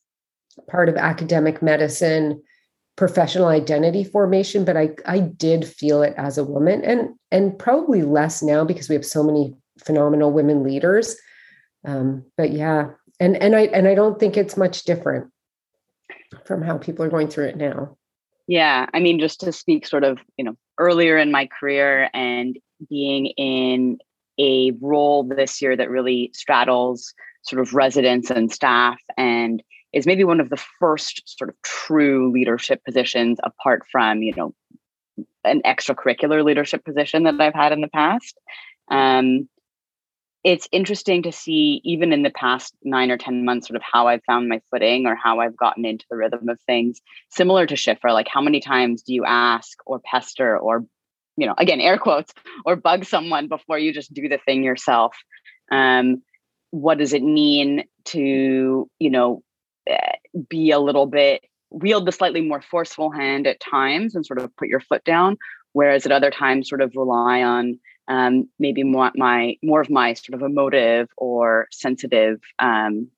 part 0.69 0.89
of 0.89 0.97
academic 0.97 1.63
medicine 1.63 2.43
professional 2.97 3.49
identity 3.49 4.05
formation 4.05 4.65
but 4.65 4.77
i 4.77 4.89
i 5.07 5.19
did 5.19 5.67
feel 5.67 6.03
it 6.03 6.15
as 6.17 6.39
a 6.39 6.45
woman 6.45 6.83
and 6.85 7.11
and 7.33 7.59
probably 7.59 8.03
less 8.03 8.43
now 8.43 8.65
because 8.65 8.89
we 8.89 8.95
have 8.95 9.05
so 9.05 9.23
many 9.23 9.55
phenomenal 9.83 10.33
women 10.33 10.63
leaders. 10.63 11.17
Um, 11.85 12.25
but 12.37 12.53
yeah 12.53 12.91
and 13.21 13.37
and 13.43 13.55
i 13.55 13.63
and 13.67 13.87
i 13.87 13.95
don't 13.95 14.19
think 14.19 14.37
it's 14.37 14.57
much 14.57 14.85
different 14.85 15.31
from 16.47 16.63
how 16.63 16.79
people 16.79 17.05
are 17.05 17.11
going 17.11 17.29
through 17.29 17.47
it 17.47 17.57
now. 17.57 17.97
Yeah 18.47 18.87
i 18.95 19.01
mean 19.01 19.21
just 19.21 19.41
to 19.41 19.53
speak 19.53 19.87
sort 19.87 20.05
of 20.05 20.19
you 20.39 20.45
know 20.45 20.57
earlier 20.79 21.19
in 21.19 21.31
my 21.31 21.47
career 21.47 22.09
and 22.15 22.59
being 22.89 23.27
in 23.27 23.99
a 24.41 24.73
role 24.81 25.25
this 25.25 25.61
year 25.61 25.77
that 25.77 25.91
really 25.91 26.31
straddles 26.35 27.15
sort 27.43 27.61
of 27.61 27.75
residents 27.75 28.31
and 28.31 28.51
staff 28.51 28.99
and 29.17 29.63
is 29.95 30.07
maybe 30.07 30.25
one 30.25 30.41
of 30.41 30.51
the 30.51 30.63
first 30.79 31.23
sort 31.27 31.49
of 31.49 31.57
true 31.63 32.31
leadership 32.33 32.85
positions 32.85 33.39
apart 33.43 33.83
from 33.91 34.23
you 34.23 34.35
know 34.37 34.55
an 35.45 35.63
extracurricular 35.63 36.45
leadership 36.45 36.85
position 36.85 37.23
that 37.25 37.41
I've 37.41 37.55
had 37.55 37.73
in 37.73 37.81
the 37.81 37.89
past. 37.89 38.39
Um, 38.91 39.49
it's 40.43 40.69
interesting 40.73 41.23
to 41.23 41.33
see, 41.33 41.81
even 41.85 42.13
in 42.13 42.23
the 42.23 42.31
past 42.31 42.75
nine 42.83 43.11
or 43.11 43.17
10 43.17 43.47
months, 43.47 43.67
sort 43.67 43.77
of 43.77 43.83
how 43.83 44.09
I've 44.09 44.23
found 44.25 44.49
my 44.49 44.61
footing 44.71 45.07
or 45.07 45.15
how 45.15 45.41
I've 45.41 45.57
gotten 45.57 45.87
into 45.87 46.05
the 46.11 46.17
rhythm 46.17 46.51
of 46.51 46.61
things. 46.67 47.01
Similar 47.31 47.67
to 47.67 47.75
Shiphra, 47.75 48.13
like 48.13 48.29
how 48.29 48.43
many 48.43 48.61
times 48.61 49.03
do 49.03 49.15
you 49.15 49.25
ask 49.25 49.79
or 49.87 50.01
pester 50.01 50.59
or, 50.59 50.85
you 51.39 51.47
know, 51.47 51.55
again, 51.57 51.81
air 51.81 51.97
quotes, 51.97 52.35
or 52.67 52.77
bug 52.77 53.07
someone 53.07 53.49
before 53.49 53.79
you 53.79 53.93
just 53.93 54.13
do 54.13 54.29
the 54.29 54.39
thing 54.45 54.63
yourself? 54.63 55.17
Um, 55.73 56.23
what 56.73 56.99
does 56.99 57.15
it 57.15 57.23
mean 57.23 57.85
to, 58.07 58.91
you 58.99 59.11
know, 59.11 59.43
be 60.49 60.71
a 60.71 60.79
little 60.79 61.07
bit 61.07 61.43
wield 61.71 62.07
the 62.07 62.13
slightly 62.13 62.41
more 62.41 62.63
forceful 62.63 63.11
hand 63.11 63.47
at 63.47 63.61
times 63.61 64.15
and 64.15 64.25
sort 64.25 64.39
of 64.39 64.55
put 64.57 64.69
your 64.69 64.81
foot 64.81 65.05
down 65.05 65.37
whereas 65.73 66.07
at 66.07 66.13
other 66.13 66.31
times 66.31 66.69
sort 66.69 66.81
of 66.81 66.93
rely 66.97 67.43
on 67.43 67.79
um, 68.09 68.49
maybe 68.59 68.83
more 68.83 69.11
my 69.15 69.57
more 69.63 69.81
of 69.81 69.91
my 69.91 70.15
sort 70.15 70.35
of 70.35 70.43
emotive 70.43 71.09
or 71.17 71.69
sensitive 71.71 72.41
um, 72.59 73.09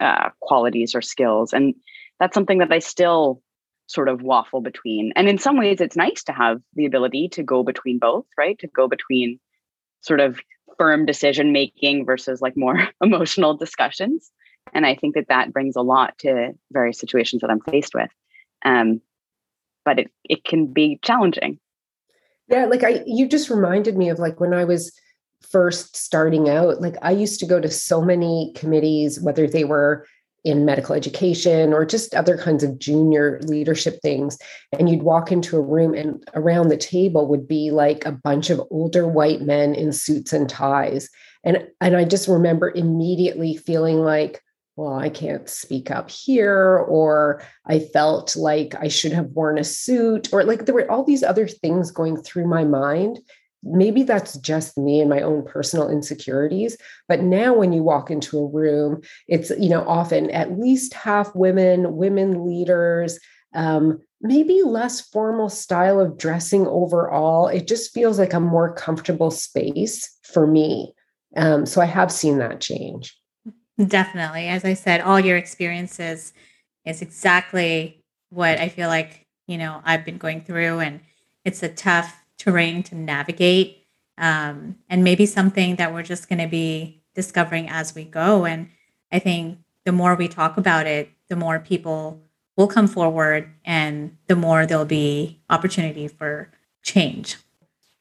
uh, 0.00 0.30
qualities 0.40 0.94
or 0.94 1.02
skills. 1.02 1.52
And 1.52 1.74
that's 2.18 2.34
something 2.34 2.58
that 2.58 2.72
i 2.72 2.78
still 2.78 3.42
sort 3.86 4.08
of 4.08 4.22
waffle 4.22 4.60
between. 4.60 5.12
And 5.16 5.28
in 5.28 5.38
some 5.38 5.58
ways 5.58 5.80
it's 5.80 5.96
nice 5.96 6.22
to 6.24 6.32
have 6.32 6.60
the 6.74 6.86
ability 6.86 7.28
to 7.30 7.42
go 7.42 7.62
between 7.62 7.98
both 7.98 8.26
right? 8.38 8.58
To 8.60 8.68
go 8.68 8.88
between 8.88 9.40
sort 10.00 10.20
of 10.20 10.38
firm 10.78 11.04
decision 11.04 11.52
making 11.52 12.06
versus 12.06 12.40
like 12.40 12.56
more 12.56 12.88
emotional 13.02 13.56
discussions 13.56 14.30
and 14.72 14.86
I 14.86 14.94
think 14.94 15.14
that 15.14 15.28
that 15.28 15.52
brings 15.52 15.76
a 15.76 15.82
lot 15.82 16.16
to 16.18 16.52
various 16.72 16.98
situations 16.98 17.42
that 17.42 17.50
I'm 17.50 17.60
faced 17.60 17.94
with. 17.94 18.10
Um, 18.64 19.00
but 19.84 19.98
it, 19.98 20.10
it 20.24 20.44
can 20.44 20.66
be 20.66 20.98
challenging. 21.02 21.58
Yeah, 22.48 22.66
like 22.66 22.84
I, 22.84 23.02
you 23.06 23.28
just 23.28 23.50
reminded 23.50 23.96
me 23.96 24.08
of 24.08 24.18
like 24.18 24.40
when 24.40 24.54
I 24.54 24.64
was 24.64 24.92
first 25.40 25.96
starting 25.96 26.48
out, 26.48 26.80
like 26.80 26.96
I 27.02 27.12
used 27.12 27.40
to 27.40 27.46
go 27.46 27.60
to 27.60 27.70
so 27.70 28.02
many 28.02 28.52
committees, 28.56 29.20
whether 29.20 29.46
they 29.46 29.64
were 29.64 30.06
in 30.44 30.64
medical 30.64 30.94
education 30.94 31.72
or 31.72 31.84
just 31.84 32.14
other 32.14 32.36
kinds 32.36 32.62
of 32.62 32.78
junior 32.78 33.40
leadership 33.42 34.00
things. 34.02 34.38
And 34.78 34.88
you'd 34.88 35.02
walk 35.02 35.30
into 35.30 35.56
a 35.56 35.62
room 35.62 35.94
and 35.94 36.22
around 36.34 36.68
the 36.68 36.76
table 36.76 37.26
would 37.26 37.46
be 37.46 37.70
like 37.70 38.04
a 38.06 38.12
bunch 38.12 38.50
of 38.50 38.62
older 38.70 39.06
white 39.06 39.42
men 39.42 39.74
in 39.74 39.92
suits 39.92 40.32
and 40.32 40.48
ties. 40.48 41.08
And, 41.44 41.66
and 41.80 41.96
I 41.96 42.04
just 42.04 42.28
remember 42.28 42.72
immediately 42.74 43.56
feeling 43.56 43.98
like, 43.98 44.42
well, 44.76 44.94
I 44.94 45.10
can't 45.10 45.48
speak 45.48 45.90
up 45.90 46.10
here, 46.10 46.78
or 46.88 47.42
I 47.66 47.80
felt 47.80 48.36
like 48.36 48.74
I 48.78 48.88
should 48.88 49.12
have 49.12 49.26
worn 49.26 49.58
a 49.58 49.64
suit, 49.64 50.32
or 50.32 50.44
like 50.44 50.64
there 50.64 50.74
were 50.74 50.90
all 50.90 51.04
these 51.04 51.22
other 51.22 51.46
things 51.46 51.90
going 51.90 52.16
through 52.16 52.46
my 52.46 52.64
mind. 52.64 53.18
Maybe 53.62 54.04
that's 54.04 54.38
just 54.38 54.78
me 54.78 55.00
and 55.00 55.10
my 55.10 55.20
own 55.20 55.44
personal 55.44 55.90
insecurities. 55.90 56.78
But 57.08 57.22
now, 57.22 57.52
when 57.52 57.74
you 57.74 57.82
walk 57.82 58.10
into 58.10 58.38
a 58.38 58.48
room, 58.48 59.02
it's, 59.28 59.50
you 59.58 59.68
know, 59.68 59.86
often 59.86 60.30
at 60.30 60.58
least 60.58 60.94
half 60.94 61.34
women, 61.34 61.96
women 61.96 62.46
leaders, 62.46 63.18
um, 63.54 63.98
maybe 64.22 64.62
less 64.62 65.00
formal 65.00 65.50
style 65.50 66.00
of 66.00 66.16
dressing 66.16 66.66
overall. 66.66 67.48
It 67.48 67.66
just 67.66 67.92
feels 67.92 68.18
like 68.18 68.32
a 68.32 68.40
more 68.40 68.74
comfortable 68.74 69.30
space 69.30 70.16
for 70.22 70.46
me. 70.46 70.94
Um, 71.36 71.66
so 71.66 71.82
I 71.82 71.86
have 71.86 72.10
seen 72.10 72.38
that 72.38 72.60
change. 72.60 73.19
Definitely. 73.86 74.48
As 74.48 74.64
I 74.64 74.74
said, 74.74 75.00
all 75.00 75.18
your 75.18 75.36
experiences 75.36 76.34
is 76.84 77.02
exactly 77.02 78.04
what 78.28 78.58
I 78.58 78.68
feel 78.68 78.88
like, 78.88 79.26
you 79.46 79.56
know, 79.56 79.80
I've 79.84 80.04
been 80.04 80.18
going 80.18 80.42
through. 80.42 80.80
And 80.80 81.00
it's 81.44 81.62
a 81.62 81.68
tough 81.68 82.22
terrain 82.36 82.82
to 82.84 82.94
navigate. 82.94 83.86
Um, 84.18 84.76
and 84.88 85.02
maybe 85.02 85.24
something 85.24 85.76
that 85.76 85.94
we're 85.94 86.02
just 86.02 86.28
going 86.28 86.40
to 86.40 86.48
be 86.48 87.02
discovering 87.14 87.68
as 87.68 87.94
we 87.94 88.04
go. 88.04 88.44
And 88.44 88.68
I 89.10 89.18
think 89.18 89.58
the 89.84 89.92
more 89.92 90.14
we 90.14 90.28
talk 90.28 90.58
about 90.58 90.86
it, 90.86 91.10
the 91.28 91.36
more 91.36 91.58
people 91.58 92.20
will 92.56 92.68
come 92.68 92.86
forward 92.86 93.50
and 93.64 94.16
the 94.26 94.36
more 94.36 94.66
there'll 94.66 94.84
be 94.84 95.40
opportunity 95.48 96.06
for 96.06 96.50
change. 96.82 97.36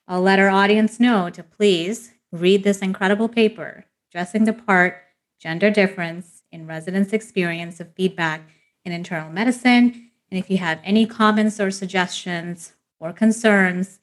I'll 0.07 0.21
let 0.21 0.39
our 0.39 0.49
audience 0.49 0.99
know 0.99 1.29
to 1.29 1.43
please 1.43 2.11
read 2.31 2.63
this 2.63 2.79
incredible 2.79 3.29
paper, 3.29 3.85
Dressing 4.11 4.43
the 4.43 4.53
Part 4.53 4.97
Gender 5.39 5.71
Difference 5.71 6.43
in 6.51 6.67
Residents' 6.67 7.13
Experience 7.13 7.79
of 7.79 7.93
Feedback 7.93 8.41
in 8.83 8.91
Internal 8.91 9.31
Medicine. 9.31 10.09
And 10.31 10.39
if 10.39 10.49
you 10.49 10.57
have 10.57 10.79
any 10.83 11.05
comments 11.05 11.59
or 11.59 11.69
suggestions 11.71 12.73
or 12.99 13.13
concerns 13.13 13.99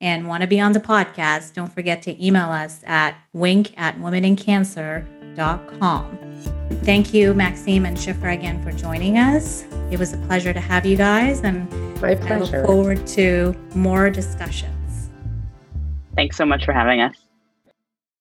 and 0.00 0.28
want 0.28 0.42
to 0.42 0.46
be 0.46 0.60
on 0.60 0.72
the 0.72 0.80
podcast, 0.80 1.54
don't 1.54 1.72
forget 1.72 2.02
to 2.02 2.24
email 2.24 2.50
us 2.50 2.82
at 2.86 3.16
wink 3.32 3.72
at 3.76 3.98
womenincancer.com. 3.98 6.18
Thank 6.82 7.12
you, 7.12 7.34
Maxime 7.34 7.84
and 7.84 7.96
Shiphra, 7.96 8.34
again 8.34 8.62
for 8.62 8.70
joining 8.72 9.18
us. 9.18 9.64
It 9.90 9.98
was 9.98 10.12
a 10.12 10.18
pleasure 10.18 10.52
to 10.52 10.60
have 10.60 10.86
you 10.86 10.96
guys, 10.96 11.40
and 11.40 11.68
My 12.00 12.14
pleasure. 12.14 12.56
I 12.56 12.58
look 12.58 12.66
forward 12.66 13.04
to 13.08 13.54
more 13.74 14.10
discussions. 14.10 15.10
Thanks 16.14 16.36
so 16.36 16.46
much 16.46 16.64
for 16.64 16.72
having 16.72 17.00
us. 17.00 17.16